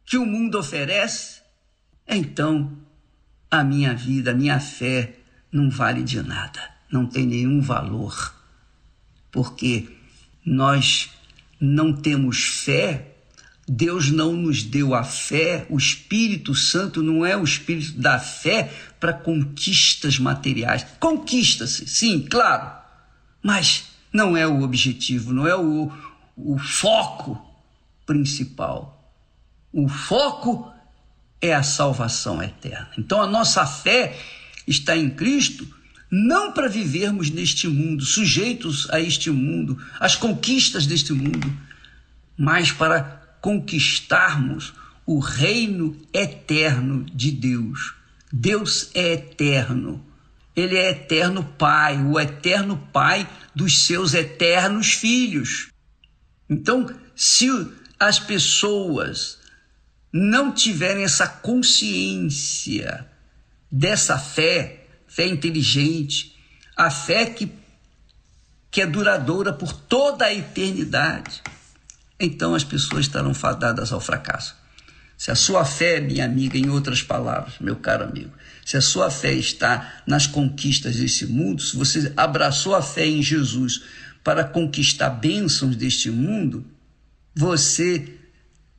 que 0.05 0.17
o 0.17 0.25
mundo 0.25 0.57
oferece, 0.57 1.41
então 2.07 2.77
a 3.49 3.63
minha 3.63 3.93
vida, 3.93 4.31
a 4.31 4.35
minha 4.35 4.59
fé 4.59 5.17
não 5.51 5.69
vale 5.69 6.03
de 6.03 6.21
nada, 6.21 6.71
não 6.91 7.05
tem 7.05 7.25
nenhum 7.25 7.61
valor 7.61 8.33
porque 9.33 9.89
nós 10.45 11.09
não 11.59 11.91
temos 11.91 12.43
fé, 12.63 13.12
Deus 13.67 14.11
não 14.11 14.33
nos 14.33 14.61
deu 14.61 14.93
a 14.93 15.03
fé, 15.03 15.65
o 15.69 15.77
Espírito 15.77 16.53
Santo 16.53 17.01
não 17.01 17.25
é 17.25 17.37
o 17.37 17.43
espírito 17.43 17.93
da 17.93 18.19
fé 18.19 18.71
para 18.99 19.13
conquistas 19.13 20.19
materiais. 20.19 20.85
Conquista-se, 20.99 21.87
sim, 21.87 22.27
claro, 22.29 22.71
mas 23.41 23.85
não 24.11 24.35
é 24.35 24.45
o 24.45 24.63
objetivo, 24.63 25.33
não 25.33 25.47
é 25.47 25.55
o, 25.55 25.91
o 26.35 26.57
foco 26.57 27.41
principal. 28.05 29.11
O 29.71 29.87
foco 29.87 30.71
é 31.41 31.53
a 31.53 31.63
salvação 31.63 32.43
eterna. 32.43 32.89
Então 32.97 33.21
a 33.21 33.27
nossa 33.27 33.65
fé 33.65 34.17
está 34.67 34.95
em 34.95 35.09
Cristo 35.09 35.67
não 36.11 36.51
para 36.51 36.67
vivermos 36.67 37.31
neste 37.31 37.67
mundo, 37.67 38.05
sujeitos 38.05 38.87
a 38.91 38.99
este 38.99 39.31
mundo, 39.31 39.81
às 39.99 40.15
conquistas 40.15 40.85
deste 40.85 41.11
mundo, 41.11 41.51
mas 42.37 42.71
para 42.71 43.22
conquistarmos 43.43 44.73
o 45.05 45.19
reino 45.19 45.99
eterno 46.13 47.03
de 47.03 47.29
Deus. 47.29 47.93
Deus 48.31 48.89
é 48.93 49.15
eterno. 49.15 50.01
Ele 50.55 50.77
é 50.77 50.91
eterno 50.91 51.43
Pai, 51.43 52.01
o 52.01 52.17
eterno 52.17 52.77
Pai 52.93 53.29
dos 53.53 53.85
seus 53.85 54.13
eternos 54.13 54.93
filhos. 54.93 55.67
Então, 56.49 56.89
se 57.17 57.49
as 57.99 58.17
pessoas 58.17 59.39
não 60.11 60.53
tiverem 60.53 61.03
essa 61.03 61.27
consciência 61.27 63.05
dessa 63.69 64.17
fé, 64.17 64.85
fé 65.05 65.27
inteligente, 65.27 66.33
a 66.77 66.89
fé 66.89 67.25
que, 67.25 67.51
que 68.71 68.81
é 68.81 68.85
duradoura 68.85 69.51
por 69.51 69.73
toda 69.73 70.27
a 70.27 70.33
eternidade, 70.33 71.43
então 72.23 72.55
as 72.55 72.63
pessoas 72.63 73.05
estarão 73.05 73.33
fadadas 73.33 73.91
ao 73.91 73.99
fracasso. 73.99 74.55
Se 75.17 75.31
a 75.31 75.35
sua 75.35 75.63
fé, 75.63 75.99
minha 75.99 76.25
amiga, 76.25 76.57
em 76.57 76.69
outras 76.69 77.01
palavras, 77.01 77.55
meu 77.59 77.75
caro 77.75 78.03
amigo, 78.03 78.31
se 78.65 78.77
a 78.77 78.81
sua 78.81 79.11
fé 79.11 79.33
está 79.33 80.01
nas 80.07 80.25
conquistas 80.25 80.95
desse 80.95 81.25
mundo, 81.25 81.61
se 81.61 81.75
você 81.75 82.11
abraçou 82.17 82.75
a 82.75 82.81
fé 82.81 83.05
em 83.05 83.21
Jesus 83.21 83.83
para 84.23 84.43
conquistar 84.43 85.09
bênçãos 85.09 85.75
deste 85.75 86.09
mundo, 86.09 86.65
você 87.35 88.17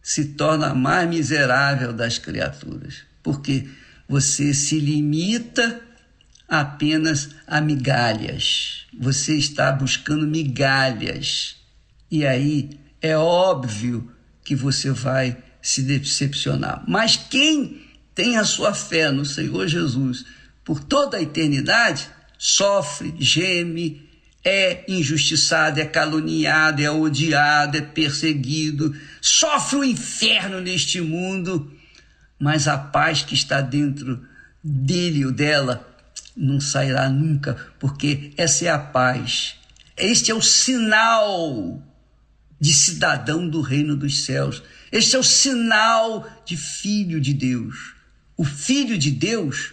se 0.02 0.26
torna 0.26 0.68
a 0.68 0.74
mais 0.74 1.08
miserável 1.08 1.92
das 1.92 2.18
criaturas, 2.18 3.02
porque 3.22 3.68
você 4.08 4.52
se 4.52 4.78
limita 4.78 5.80
apenas 6.48 7.30
a 7.46 7.60
migalhas. 7.60 8.86
Você 9.00 9.34
está 9.36 9.72
buscando 9.72 10.26
migalhas. 10.26 11.56
E 12.10 12.24
aí 12.26 12.83
é 13.04 13.18
óbvio 13.18 14.10
que 14.42 14.56
você 14.56 14.90
vai 14.90 15.36
se 15.60 15.82
decepcionar. 15.82 16.82
Mas 16.88 17.16
quem 17.16 17.82
tem 18.14 18.38
a 18.38 18.44
sua 18.44 18.72
fé 18.72 19.10
no 19.10 19.26
Senhor 19.26 19.68
Jesus 19.68 20.24
por 20.64 20.82
toda 20.82 21.18
a 21.18 21.22
eternidade, 21.22 22.08
sofre, 22.38 23.14
geme, 23.18 24.08
é 24.42 24.84
injustiçado, 24.88 25.78
é 25.78 25.84
caluniado, 25.84 26.80
é 26.80 26.90
odiado, 26.90 27.76
é 27.76 27.82
perseguido, 27.82 28.96
sofre 29.20 29.76
o 29.76 29.84
inferno 29.84 30.58
neste 30.62 31.02
mundo, 31.02 31.70
mas 32.38 32.66
a 32.66 32.78
paz 32.78 33.22
que 33.22 33.34
está 33.34 33.60
dentro 33.60 34.26
dele 34.62 35.26
ou 35.26 35.32
dela 35.32 35.86
não 36.34 36.58
sairá 36.58 37.10
nunca, 37.10 37.54
porque 37.78 38.32
essa 38.38 38.64
é 38.64 38.70
a 38.70 38.78
paz. 38.78 39.56
Este 39.94 40.30
é 40.30 40.34
o 40.34 40.40
sinal 40.40 41.82
de 42.64 42.72
cidadão 42.72 43.46
do 43.46 43.60
reino 43.60 43.94
dos 43.94 44.24
céus. 44.24 44.62
Este 44.90 45.16
é 45.16 45.18
o 45.18 45.22
sinal 45.22 46.26
de 46.46 46.56
filho 46.56 47.20
de 47.20 47.34
Deus. 47.34 47.94
O 48.38 48.42
filho 48.42 48.96
de 48.96 49.10
Deus 49.10 49.72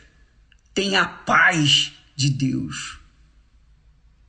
tem 0.74 0.98
a 0.98 1.06
paz 1.06 1.94
de 2.18 2.30
Deus. 2.30 3.00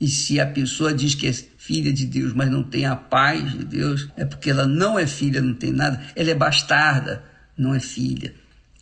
E 0.01 0.07
se 0.07 0.39
a 0.39 0.47
pessoa 0.47 0.95
diz 0.95 1.17
que 1.17 1.27
é 1.27 1.33
filha 1.33 1.93
de 1.93 2.07
Deus, 2.07 2.33
mas 2.35 2.53
não 2.53 2.63
tem 2.63 2.87
a 2.87 2.95
paz 2.95 3.51
de 3.51 3.65
Deus, 3.65 4.09
é 4.17 4.25
porque 4.25 4.51
ela 4.51 4.65
não 4.65 4.97
é 4.97 5.09
filha, 5.09 5.43
não 5.43 5.55
tem 5.55 5.73
nada, 5.73 6.01
ela 6.15 6.31
é 6.31 6.35
bastarda, 6.35 7.25
não 7.59 7.75
é 7.75 7.81
filha. 7.81 8.33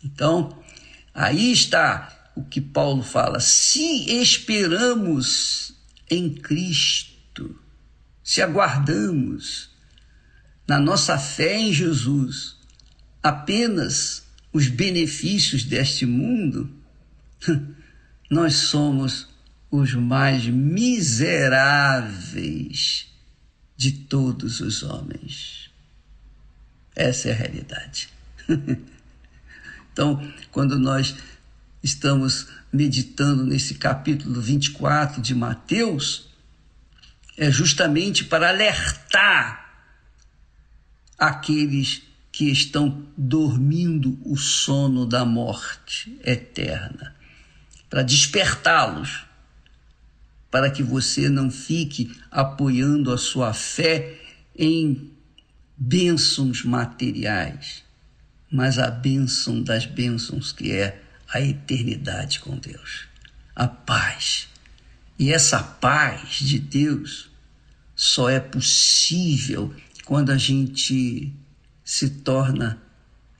Então, 0.03 0.61
aí 1.11 1.51
está 1.51 2.31
o 2.35 2.43
que 2.43 2.61
Paulo 2.61 3.01
fala: 3.01 3.39
se 3.39 4.21
esperamos 4.21 5.73
em 6.07 6.29
Cristo, 6.29 7.59
se 8.23 8.43
aguardamos 8.43 9.70
na 10.71 10.79
nossa 10.79 11.19
fé 11.19 11.57
em 11.57 11.73
Jesus 11.73 12.55
apenas 13.21 14.23
os 14.53 14.69
benefícios 14.69 15.65
deste 15.65 16.05
mundo, 16.05 16.73
nós 18.31 18.55
somos 18.55 19.27
os 19.69 19.93
mais 19.93 20.45
miseráveis 20.45 21.09
de 23.75 23.91
todos 23.91 24.61
os 24.61 24.81
homens. 24.81 25.69
Essa 26.95 27.27
é 27.27 27.33
a 27.33 27.35
realidade. 27.35 28.07
então, 29.91 30.25
quando 30.51 30.79
nós 30.79 31.17
estamos 31.83 32.47
meditando 32.71 33.43
nesse 33.43 33.73
capítulo 33.75 34.39
24 34.39 35.21
de 35.21 35.35
Mateus, 35.35 36.29
é 37.37 37.51
justamente 37.51 38.23
para 38.23 38.47
alertar 38.47 39.60
aqueles 41.21 42.01
que 42.31 42.45
estão 42.49 43.05
dormindo 43.15 44.19
o 44.25 44.35
sono 44.35 45.05
da 45.05 45.23
morte 45.23 46.19
eterna, 46.23 47.15
para 47.87 48.01
despertá-los, 48.01 49.23
para 50.49 50.71
que 50.71 50.81
você 50.81 51.29
não 51.29 51.51
fique 51.51 52.11
apoiando 52.31 53.13
a 53.13 53.19
sua 53.19 53.53
fé 53.53 54.17
em 54.57 55.11
bênçãos 55.77 56.63
materiais, 56.63 57.83
mas 58.51 58.79
a 58.79 58.89
bênção 58.89 59.61
das 59.61 59.85
bênçãos 59.85 60.51
que 60.51 60.71
é 60.71 61.03
a 61.31 61.39
eternidade 61.39 62.39
com 62.39 62.57
Deus, 62.57 63.05
a 63.55 63.67
paz. 63.67 64.47
E 65.19 65.31
essa 65.31 65.61
paz 65.61 66.39
de 66.39 66.57
Deus 66.57 67.29
só 67.95 68.27
é 68.27 68.39
possível 68.39 69.71
quando 70.11 70.33
a 70.33 70.37
gente 70.37 71.33
se 71.85 72.09
torna 72.09 72.77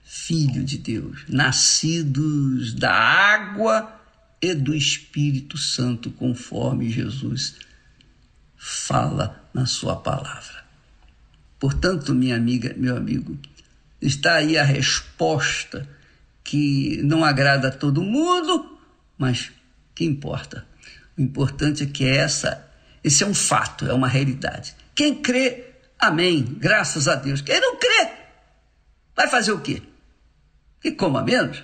filho 0.05 0.63
de 0.63 0.77
Deus, 0.77 1.25
nascidos 1.27 2.73
da 2.73 2.93
água 2.93 3.99
e 4.41 4.55
do 4.55 4.73
Espírito 4.73 5.57
Santo, 5.57 6.09
conforme 6.11 6.89
Jesus 6.89 7.55
fala 8.55 9.43
na 9.53 9.65
sua 9.65 9.97
palavra. 9.97 10.63
Portanto, 11.59 12.15
minha 12.15 12.37
amiga, 12.37 12.73
meu 12.77 12.95
amigo, 12.95 13.37
está 14.01 14.35
aí 14.35 14.57
a 14.57 14.63
resposta 14.63 15.85
que 16.41 17.01
não 17.03 17.25
agrada 17.25 17.67
a 17.67 17.71
todo 17.71 18.01
mundo, 18.01 18.79
mas 19.17 19.51
que 19.93 20.05
importa? 20.05 20.65
O 21.17 21.21
importante 21.21 21.83
é 21.83 21.85
que 21.85 22.05
essa, 22.05 22.65
esse 23.03 23.25
é 23.25 23.27
um 23.27 23.33
fato, 23.33 23.85
é 23.87 23.93
uma 23.93 24.07
realidade. 24.07 24.73
Quem 24.95 25.21
crê, 25.21 25.70
amém, 26.01 26.43
graças 26.43 27.07
a 27.07 27.15
Deus. 27.15 27.41
Quem 27.41 27.59
não 27.61 27.77
crê, 27.77 28.09
vai 29.15 29.27
fazer 29.29 29.51
o 29.51 29.61
quê? 29.61 29.81
E 30.83 30.91
coma 30.91 31.23
menos? 31.23 31.63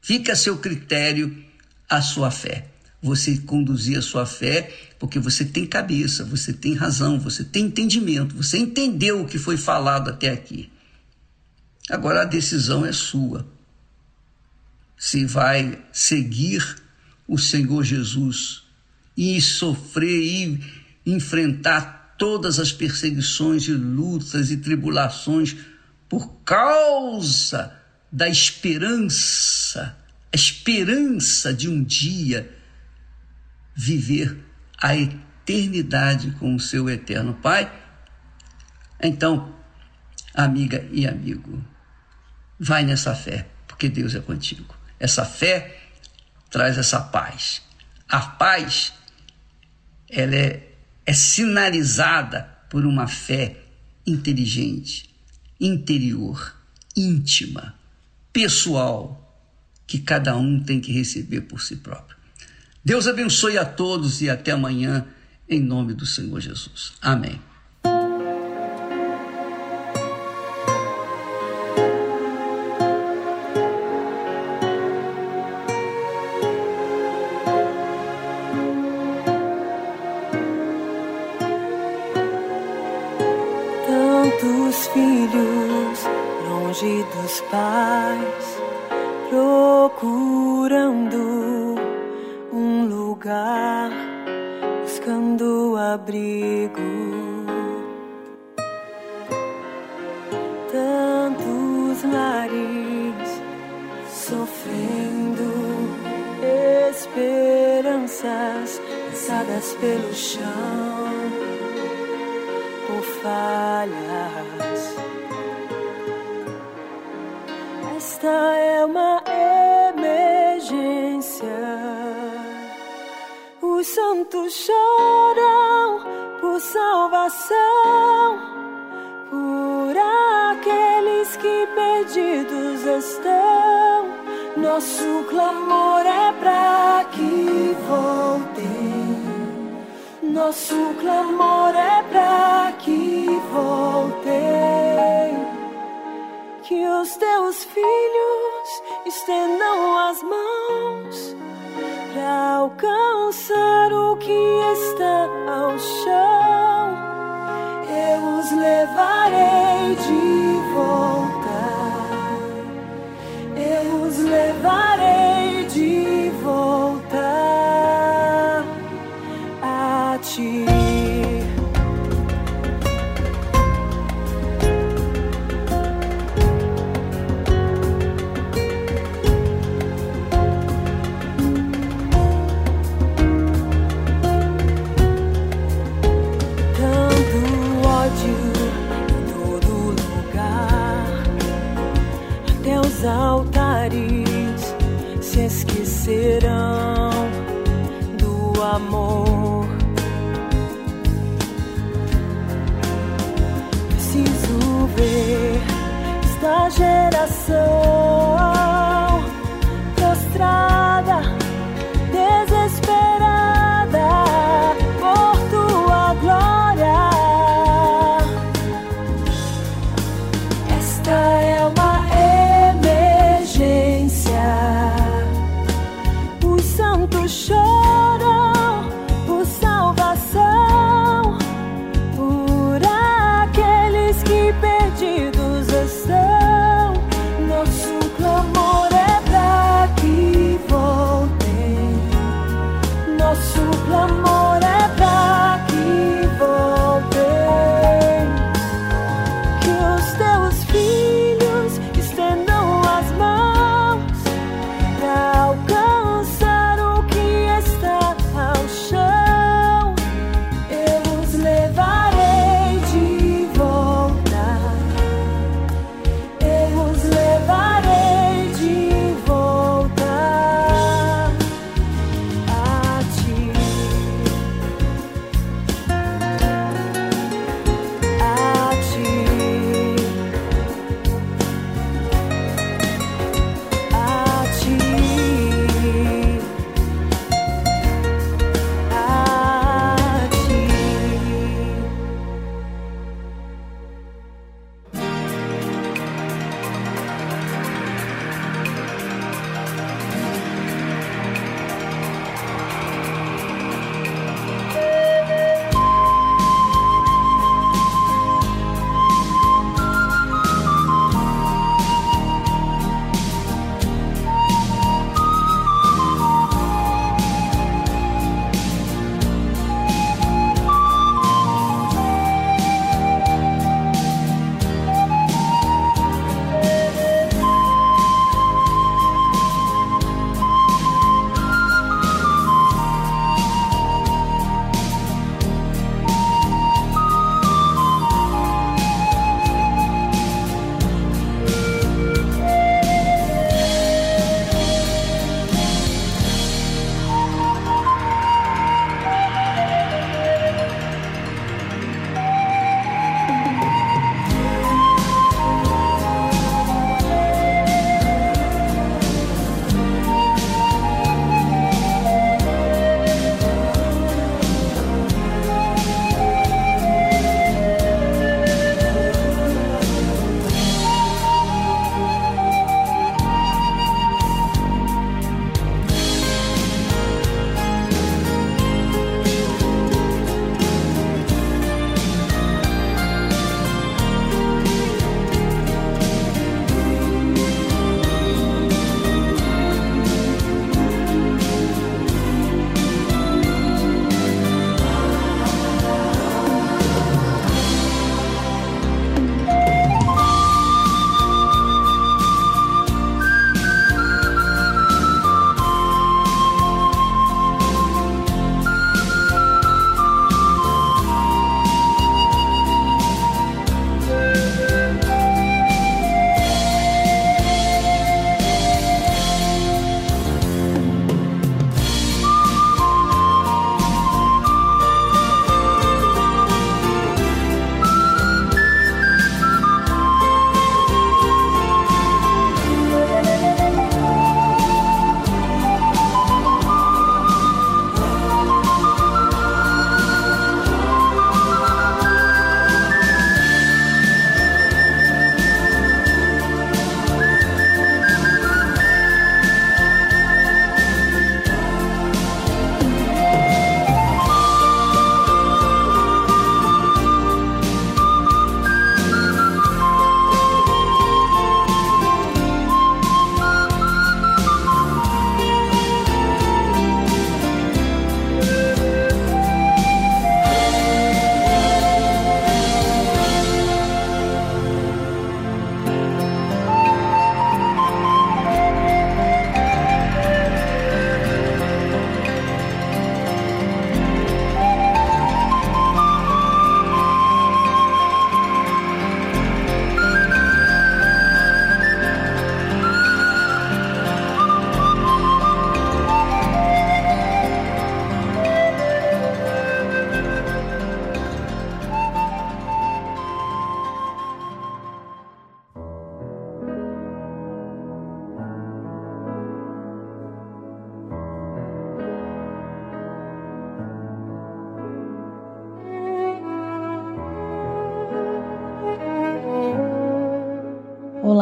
Fica 0.00 0.34
a 0.34 0.36
seu 0.36 0.58
critério 0.58 1.44
a 1.88 2.02
sua 2.02 2.30
fé. 2.30 2.68
Você 3.02 3.38
conduzir 3.38 3.98
a 3.98 4.02
sua 4.02 4.26
fé 4.26 4.72
porque 4.98 5.18
você 5.18 5.44
tem 5.44 5.66
cabeça, 5.66 6.24
você 6.24 6.52
tem 6.52 6.74
razão, 6.74 7.18
você 7.18 7.44
tem 7.44 7.66
entendimento, 7.66 8.34
você 8.34 8.58
entendeu 8.58 9.22
o 9.22 9.26
que 9.26 9.38
foi 9.38 9.56
falado 9.56 10.10
até 10.10 10.30
aqui. 10.30 10.70
Agora 11.88 12.22
a 12.22 12.24
decisão 12.24 12.84
é 12.84 12.92
sua. 12.92 13.46
Se 14.98 15.24
vai 15.24 15.78
seguir 15.92 16.82
o 17.28 17.38
Senhor 17.38 17.84
Jesus 17.84 18.62
e 19.16 19.40
sofrer 19.40 20.22
e 20.22 20.60
enfrentar 21.04 22.05
todas 22.18 22.58
as 22.58 22.72
perseguições 22.72 23.68
e 23.68 23.72
lutas 23.72 24.50
e 24.50 24.56
tribulações 24.56 25.56
por 26.08 26.40
causa 26.44 27.72
da 28.10 28.28
esperança, 28.28 29.96
a 30.32 30.36
esperança 30.36 31.52
de 31.52 31.68
um 31.68 31.82
dia 31.82 32.54
viver 33.74 34.38
a 34.80 34.96
eternidade 34.96 36.30
com 36.32 36.54
o 36.54 36.60
seu 36.60 36.88
eterno 36.88 37.34
Pai. 37.34 37.70
Então, 39.02 39.54
amiga 40.34 40.86
e 40.90 41.06
amigo, 41.06 41.62
vai 42.58 42.84
nessa 42.84 43.14
fé, 43.14 43.48
porque 43.66 43.88
Deus 43.88 44.14
é 44.14 44.20
contigo. 44.20 44.74
Essa 44.98 45.24
fé 45.24 45.90
traz 46.50 46.78
essa 46.78 47.00
paz. 47.00 47.62
A 48.08 48.20
paz 48.20 48.92
ela 50.08 50.34
é, 50.34 50.75
é 51.06 51.12
sinalizada 51.12 52.42
por 52.68 52.84
uma 52.84 53.06
fé 53.06 53.56
inteligente, 54.04 55.08
interior, 55.60 56.54
íntima, 56.96 57.74
pessoal, 58.32 59.22
que 59.86 60.00
cada 60.00 60.36
um 60.36 60.60
tem 60.62 60.80
que 60.80 60.92
receber 60.92 61.42
por 61.42 61.62
si 61.62 61.76
próprio. 61.76 62.16
Deus 62.84 63.06
abençoe 63.06 63.56
a 63.56 63.64
todos 63.64 64.20
e 64.20 64.28
até 64.28 64.50
amanhã, 64.50 65.06
em 65.48 65.60
nome 65.60 65.94
do 65.94 66.04
Senhor 66.04 66.40
Jesus. 66.40 66.92
Amém. 67.00 67.40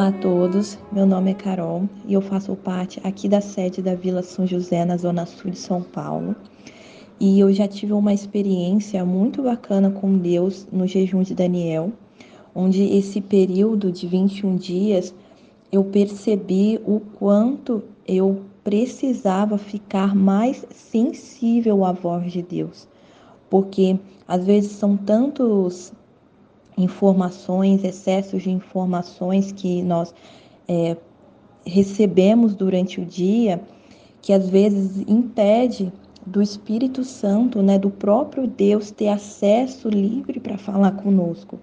Olá 0.05 0.15
a 0.15 0.21
todos, 0.21 0.79
meu 0.93 1.07
nome 1.07 1.31
é 1.31 1.35
Carol 1.35 1.89
e 2.07 2.13
eu 2.13 2.21
faço 2.21 2.55
parte 2.55 3.01
aqui 3.03 3.27
da 3.27 3.41
sede 3.41 3.81
da 3.81 3.95
Vila 3.95 4.23
São 4.23 4.47
José, 4.47 4.85
na 4.85 4.99
Zona 4.99 5.25
Sul 5.25 5.51
de 5.51 5.57
São 5.57 5.81
Paulo. 5.81 6.37
E 7.19 7.41
eu 7.41 7.51
já 7.55 7.67
tive 7.67 7.95
uma 7.95 8.13
experiência 8.13 9.03
muito 9.03 9.43
bacana 9.43 9.91
com 9.91 10.19
Deus 10.19 10.69
no 10.71 10.87
jejum 10.87 11.23
de 11.23 11.35
Daniel, 11.35 11.91
onde 12.55 12.83
esse 12.83 13.19
período 13.19 13.91
de 13.91 14.07
21 14.07 14.57
dias 14.57 15.15
eu 15.73 15.83
percebi 15.85 16.79
o 16.85 17.01
quanto 17.01 17.83
eu 18.07 18.43
precisava 18.63 19.57
ficar 19.57 20.15
mais 20.15 20.67
sensível 20.71 21.83
à 21.83 21.93
voz 21.93 22.31
de 22.31 22.43
Deus, 22.43 22.87
porque 23.49 23.99
às 24.29 24.45
vezes 24.45 24.73
são 24.73 24.99
tantos 24.99 25.95
informações, 26.77 27.85
excessos 27.85 28.43
de 28.43 28.51
informações 28.51 29.53
que 29.53 29.83
nós 29.83 30.15
é, 30.69 30.97
recebemos 31.65 32.55
durante 32.55 33.01
o 33.01 33.05
dia, 33.05 33.61
que 34.21 34.33
às 34.33 34.49
vezes 34.49 35.05
impede 35.07 35.93
do 36.27 36.41
Espírito 36.41 37.05
Santo, 37.05 37.63
né, 37.63 37.79
do 37.79 37.91
próprio 37.91 38.47
Deus 38.47 38.91
ter 38.91 39.09
acesso 39.09 39.89
livre 39.89 40.41
para 40.41 40.57
falar 40.57 40.93
conosco. 40.93 41.59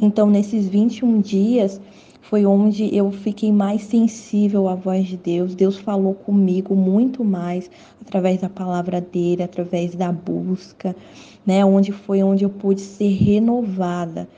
Então, 0.00 0.28
nesses 0.28 0.66
21 0.66 1.20
dias, 1.20 1.80
foi 2.22 2.44
onde 2.44 2.94
eu 2.94 3.12
fiquei 3.12 3.52
mais 3.52 3.82
sensível 3.82 4.68
à 4.68 4.74
voz 4.74 5.06
de 5.06 5.16
Deus. 5.16 5.54
Deus 5.54 5.76
falou 5.78 6.14
comigo 6.14 6.74
muito 6.74 7.24
mais 7.24 7.70
através 8.00 8.40
da 8.40 8.48
palavra 8.48 9.00
dele, 9.00 9.42
através 9.42 9.94
da 9.94 10.10
busca, 10.10 10.96
né? 11.44 11.64
Onde 11.64 11.92
foi 11.92 12.22
onde 12.22 12.44
eu 12.44 12.50
pude 12.50 12.80
ser 12.80 13.12
renovada. 13.12 14.28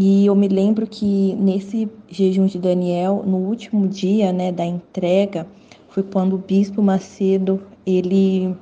E 0.00 0.26
eu 0.26 0.36
me 0.36 0.46
lembro 0.46 0.86
que 0.86 1.34
nesse 1.34 1.90
jejum 2.08 2.46
de 2.46 2.56
Daniel, 2.56 3.24
no 3.26 3.38
último 3.38 3.88
dia, 3.88 4.32
né, 4.32 4.52
da 4.52 4.64
entrega, 4.64 5.44
foi 5.88 6.04
quando 6.04 6.34
o 6.34 6.38
bispo 6.38 6.80
Macedo, 6.80 7.60
ele 7.84 8.54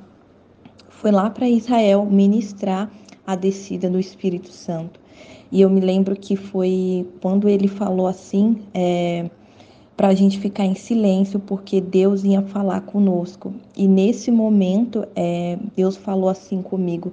foi 0.88 1.10
lá 1.10 1.28
para 1.28 1.46
Israel 1.46 2.06
ministrar 2.06 2.90
a 3.26 3.36
descida 3.36 3.90
do 3.90 4.00
Espírito 4.00 4.50
Santo. 4.50 4.98
E 5.52 5.60
eu 5.60 5.68
me 5.68 5.78
lembro 5.78 6.16
que 6.16 6.36
foi 6.36 7.06
quando 7.20 7.50
ele 7.50 7.68
falou 7.68 8.06
assim, 8.06 8.62
é, 8.72 9.28
para 9.94 10.08
a 10.08 10.14
gente 10.14 10.40
ficar 10.40 10.64
em 10.64 10.74
silêncio, 10.74 11.38
porque 11.38 11.82
Deus 11.82 12.24
ia 12.24 12.40
falar 12.40 12.80
conosco. 12.80 13.52
E 13.76 13.86
nesse 13.86 14.30
momento, 14.30 15.06
é, 15.14 15.58
Deus 15.76 15.98
falou 15.98 16.30
assim 16.30 16.62
comigo: 16.62 17.12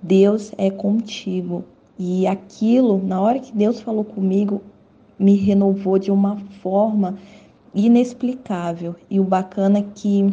Deus 0.00 0.52
é 0.56 0.70
contigo. 0.70 1.64
E 1.98 2.26
aquilo, 2.26 3.02
na 3.02 3.20
hora 3.20 3.38
que 3.38 3.52
Deus 3.52 3.80
falou 3.80 4.04
comigo, 4.04 4.60
me 5.18 5.34
renovou 5.34 5.98
de 5.98 6.10
uma 6.10 6.36
forma 6.62 7.16
inexplicável. 7.74 8.94
E 9.10 9.18
o 9.18 9.24
bacana 9.24 9.78
é 9.78 9.84
que 9.94 10.26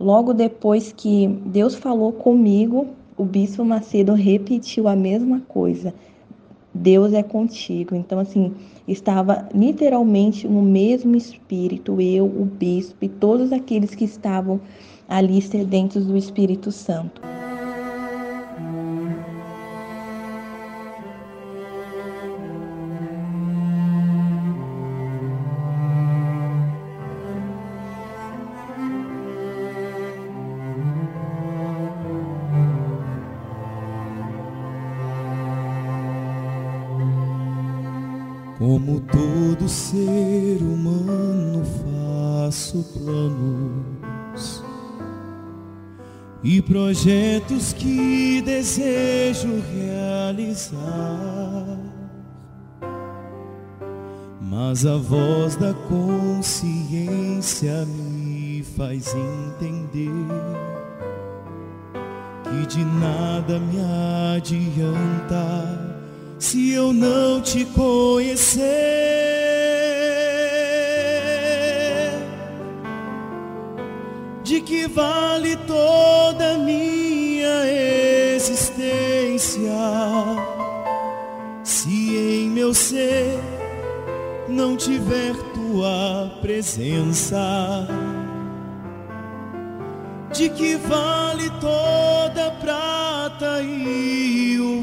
logo 0.00 0.32
depois 0.32 0.92
que 0.92 1.26
Deus 1.46 1.74
falou 1.74 2.12
comigo, 2.12 2.86
o 3.16 3.24
bispo 3.24 3.64
Macedo 3.64 4.14
repetiu 4.14 4.88
a 4.88 4.96
mesma 4.96 5.40
coisa. 5.40 5.94
Deus 6.72 7.12
é 7.12 7.22
contigo. 7.22 7.94
Então, 7.94 8.18
assim, 8.18 8.52
estava 8.88 9.48
literalmente 9.54 10.48
no 10.48 10.60
mesmo 10.60 11.14
espírito, 11.14 12.00
eu, 12.00 12.26
o 12.26 12.44
bispo 12.44 12.96
e 13.02 13.08
todos 13.08 13.52
aqueles 13.52 13.94
que 13.94 14.04
estavam 14.04 14.60
ali 15.08 15.40
sedentos 15.40 16.06
do 16.06 16.16
Espírito 16.16 16.72
Santo. 16.72 17.22
E 46.44 46.60
projetos 46.60 47.72
que 47.72 48.42
desejo 48.42 49.62
realizar. 49.74 50.78
Mas 54.42 54.84
a 54.84 54.96
voz 54.96 55.56
da 55.56 55.72
consciência 55.88 57.86
me 57.86 58.62
faz 58.76 59.14
entender 59.14 60.10
que 62.42 62.66
de 62.66 62.84
nada 62.84 63.58
me 63.58 63.80
adianta 64.36 65.94
se 66.38 66.72
eu 66.72 66.92
não 66.92 67.40
te 67.40 67.64
conhecer? 67.64 69.53
De 74.54 74.60
que 74.60 74.86
vale 74.86 75.56
toda 75.66 76.56
minha 76.58 77.66
existência? 78.36 79.72
Se 81.64 81.90
em 81.90 82.50
meu 82.50 82.72
ser 82.72 83.40
não 84.48 84.76
tiver 84.76 85.34
tua 85.52 86.38
presença? 86.40 87.84
De 90.32 90.48
que 90.50 90.76
vale 90.76 91.50
toda 91.60 92.46
a 92.46 92.50
prata 92.52 93.60
e 93.60 94.56
o 94.60 94.82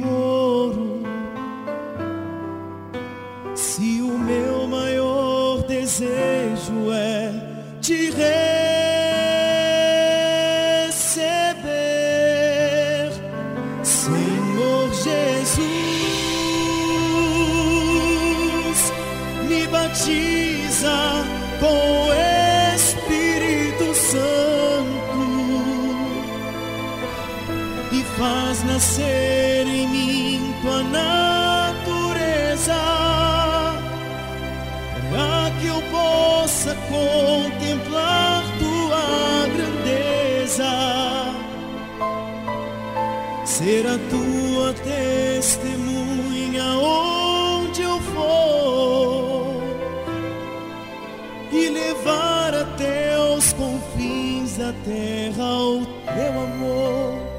terra 54.85 55.45
o 55.45 55.85
teu 55.85 56.41
amor. 56.41 57.31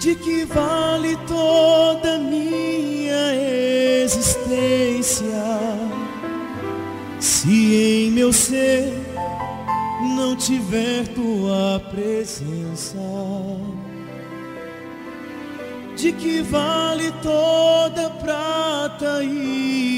de 0.00 0.14
que 0.14 0.44
vale 0.46 1.14
toda 1.28 2.18
minha 2.18 3.34
existência 4.02 5.26
se 7.20 8.06
em 8.06 8.10
meu 8.10 8.32
ser 8.32 8.99
tiver 10.50 11.06
tua 11.14 11.80
presença? 11.92 12.98
De 15.96 16.10
que 16.12 16.42
vale 16.42 17.12
toda 17.22 18.10
prata 18.10 19.22
e 19.22 19.89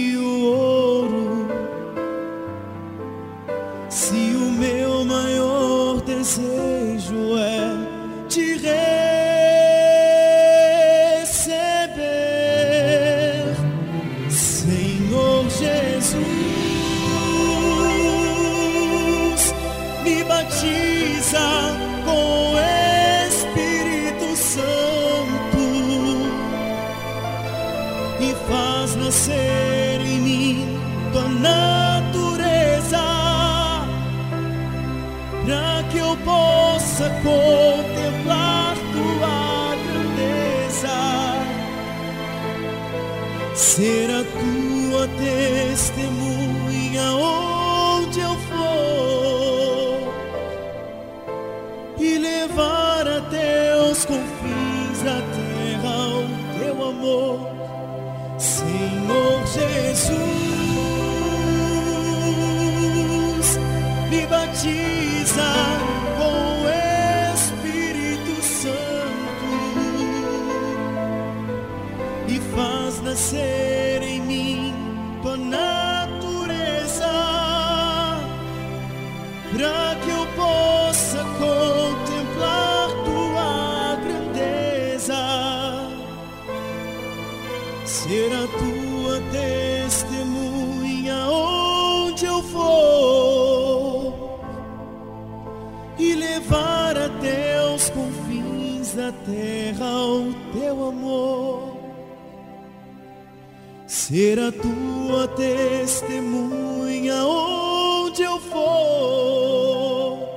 ser 104.12 104.38
a 104.38 104.52
tua 104.52 105.26
testemunha 105.28 107.24
onde 107.24 108.22
eu 108.22 108.38
for 108.38 110.28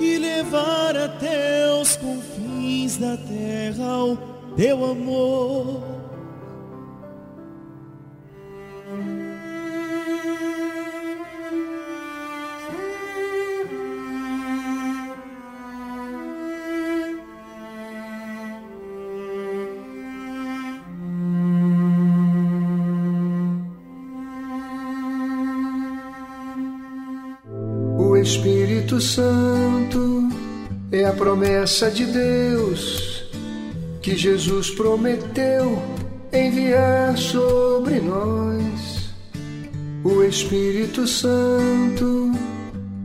e 0.00 0.16
levar 0.16 0.96
até 0.96 1.70
os 1.70 1.96
confins 1.96 2.96
da 2.96 3.14
terra 3.14 4.04
o 4.04 4.16
teu 4.56 4.86
amor. 4.86 5.87
Santo 29.18 30.28
é 30.92 31.04
a 31.04 31.12
promessa 31.12 31.90
de 31.90 32.04
Deus 32.04 33.24
que 34.00 34.16
Jesus 34.16 34.70
prometeu 34.70 35.82
enviar 36.32 37.18
sobre 37.18 37.98
nós. 37.98 39.10
O 40.04 40.22
Espírito 40.22 41.04
Santo, 41.08 42.30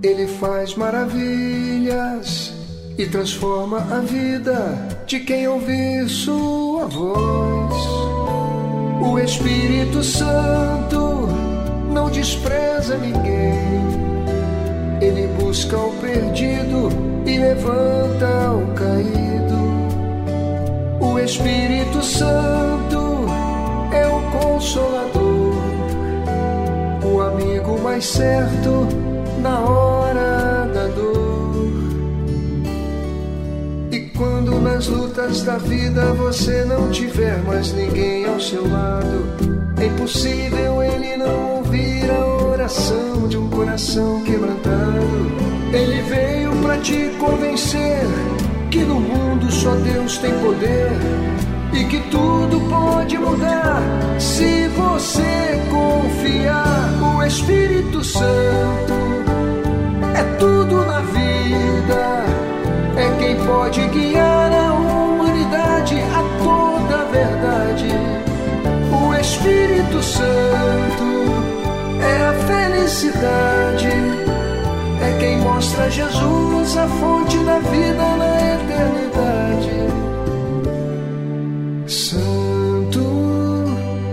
ele 0.04 0.28
faz 0.28 0.76
maravilhas 0.76 2.54
e 2.96 3.08
transforma 3.08 3.80
a 3.80 4.00
vida 4.02 4.88
de 5.08 5.20
quem 5.20 5.48
ouvir 5.48 6.08
sua 6.08 6.86
voz. 6.86 7.76
O 9.02 9.18
Espírito 9.18 10.04
Santo 10.04 11.28
não 11.92 12.12
despreza 12.12 13.00
ninguém. 13.00 13.93
Ele 15.04 15.28
busca 15.38 15.78
o 15.78 15.92
perdido 15.98 16.88
e 17.26 17.38
levanta 17.38 18.52
o 18.54 18.74
caído. 18.74 19.60
O 21.02 21.20
Espírito 21.20 22.02
Santo 22.02 23.26
é 23.92 24.08
o 24.08 24.22
consolador, 24.32 25.56
o 27.04 27.20
amigo 27.20 27.78
mais 27.82 28.06
certo 28.06 28.88
na 29.42 29.60
hora 29.60 30.70
da 30.74 30.88
dor. 30.88 31.74
E 33.92 34.00
quando 34.18 34.58
nas 34.62 34.88
lutas 34.88 35.42
da 35.44 35.58
vida 35.58 36.14
você 36.14 36.64
não 36.64 36.90
tiver 36.90 37.44
mais 37.44 37.74
ninguém 37.74 38.26
ao 38.26 38.40
seu 38.40 38.66
lado, 38.72 39.53
é 39.84 39.88
impossível 39.88 40.82
ele 40.82 41.18
não 41.18 41.58
ouvir 41.58 42.10
a 42.10 42.26
oração 42.26 43.28
de 43.28 43.38
um 43.38 43.50
coração 43.50 44.24
quebrantado. 44.24 45.04
Ele 45.74 46.02
veio 46.04 46.56
para 46.62 46.78
te 46.78 47.12
convencer 47.20 48.06
que 48.72 48.80
no 48.80 49.00
mundo 49.00 49.52
só 49.52 49.76
Deus 49.76 50.18
tem 50.20 50.32
poder 50.40 50.92
e 51.74 51.84
que 51.86 52.00
tudo 52.10 52.62
pode 52.70 53.18
mudar 53.18 53.82
se 54.20 54.68
você 54.70 55.60
confiar. 55.70 56.90
O 57.02 57.24
Espírito 57.24 58.04
Santo 58.04 58.94
é 60.16 60.24
tudo 60.40 60.86
na 60.86 61.02
vida, 61.02 62.26
é 62.96 63.18
quem 63.20 63.36
pode 63.46 63.86
guiar 63.88 64.52
a 64.52 64.74
humanidade 64.74 65.96
a 65.96 66.44
toda 66.44 67.02
a 67.02 67.06
verdade. 67.06 67.53
Espírito 69.84 70.04
Santo 70.04 71.04
é 72.02 72.26
a 72.26 72.34
felicidade, 72.48 73.88
é 75.02 75.18
quem 75.20 75.38
mostra 75.40 75.90
Jesus, 75.90 76.78
a 76.78 76.88
fonte 76.88 77.38
da 77.40 77.60
vida 77.60 78.16
na 78.18 78.38
eternidade. 78.56 79.74
Santo, 81.86 83.04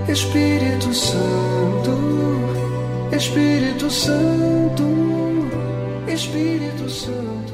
Espírito 0.09 0.93
Santo, 0.93 1.93
Espírito 3.13 3.91
Santo, 3.91 4.85
Espírito 6.09 6.91
Santo. 6.91 7.50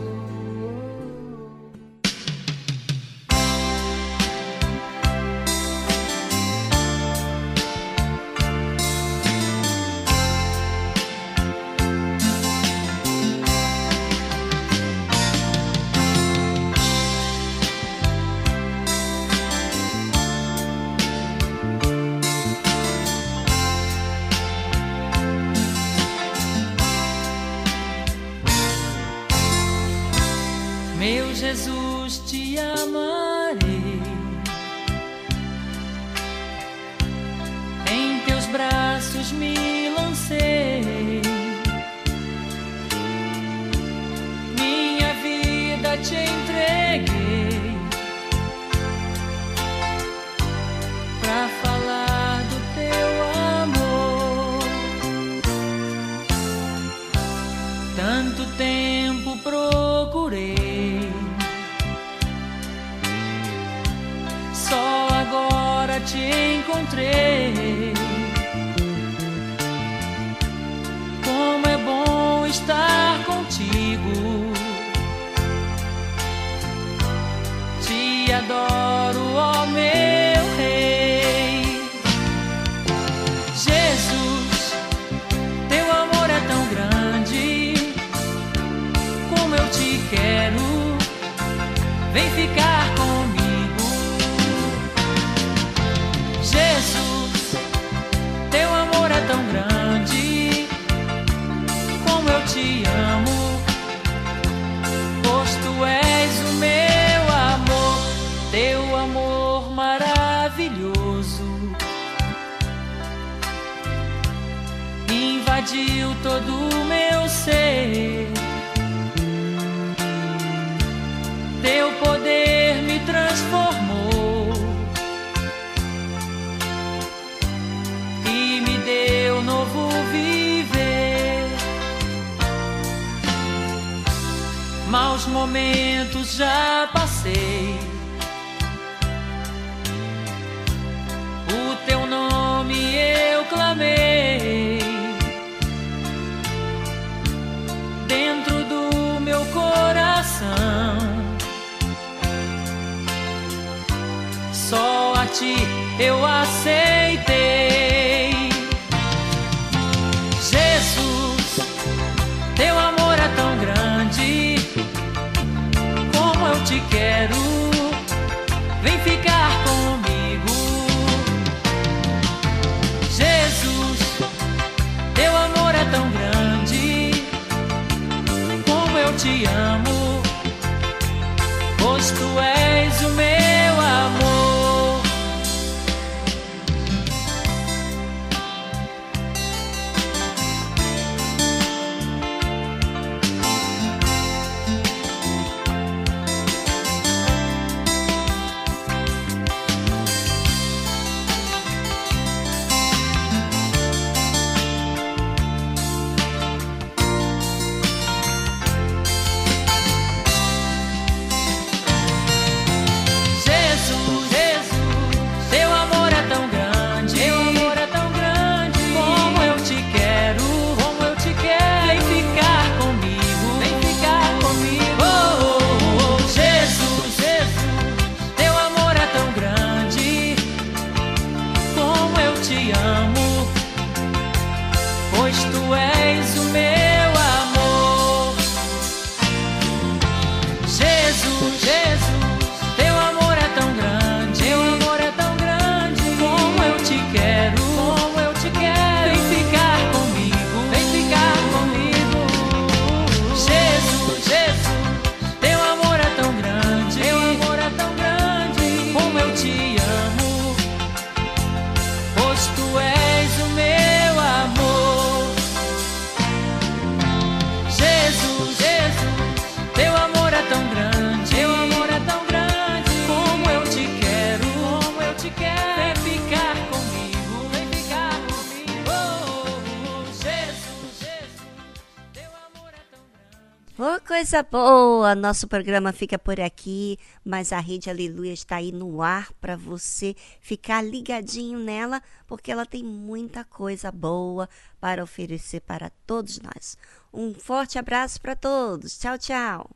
coisa 284.37 284.43
boa! 284.43 285.15
Nosso 285.15 285.49
programa 285.49 285.93
fica 285.93 286.19
por 286.19 286.39
aqui, 286.41 286.99
mas 287.25 287.53
a 287.53 287.61
Rede 287.61 287.89
Aleluia 287.89 288.33
está 288.33 288.57
aí 288.57 288.71
no 288.71 289.01
ar 289.01 289.33
para 289.41 289.57
você 289.57 290.15
ficar 290.41 290.83
ligadinho 290.83 291.59
nela, 291.59 292.03
porque 292.27 292.53
ela 292.53 292.67
tem 292.67 292.83
muita 292.83 293.45
coisa 293.45 293.91
boa 293.91 294.49
para 294.81 295.03
oferecer 295.03 295.61
para 295.61 295.91
todos 296.07 296.39
nós. 296.41 296.77
Um 297.13 297.33
forte 297.33 297.79
abraço 297.79 298.21
para 298.21 298.37
todos. 298.37 298.99
Tchau, 298.99 299.17
tchau. 299.17 299.76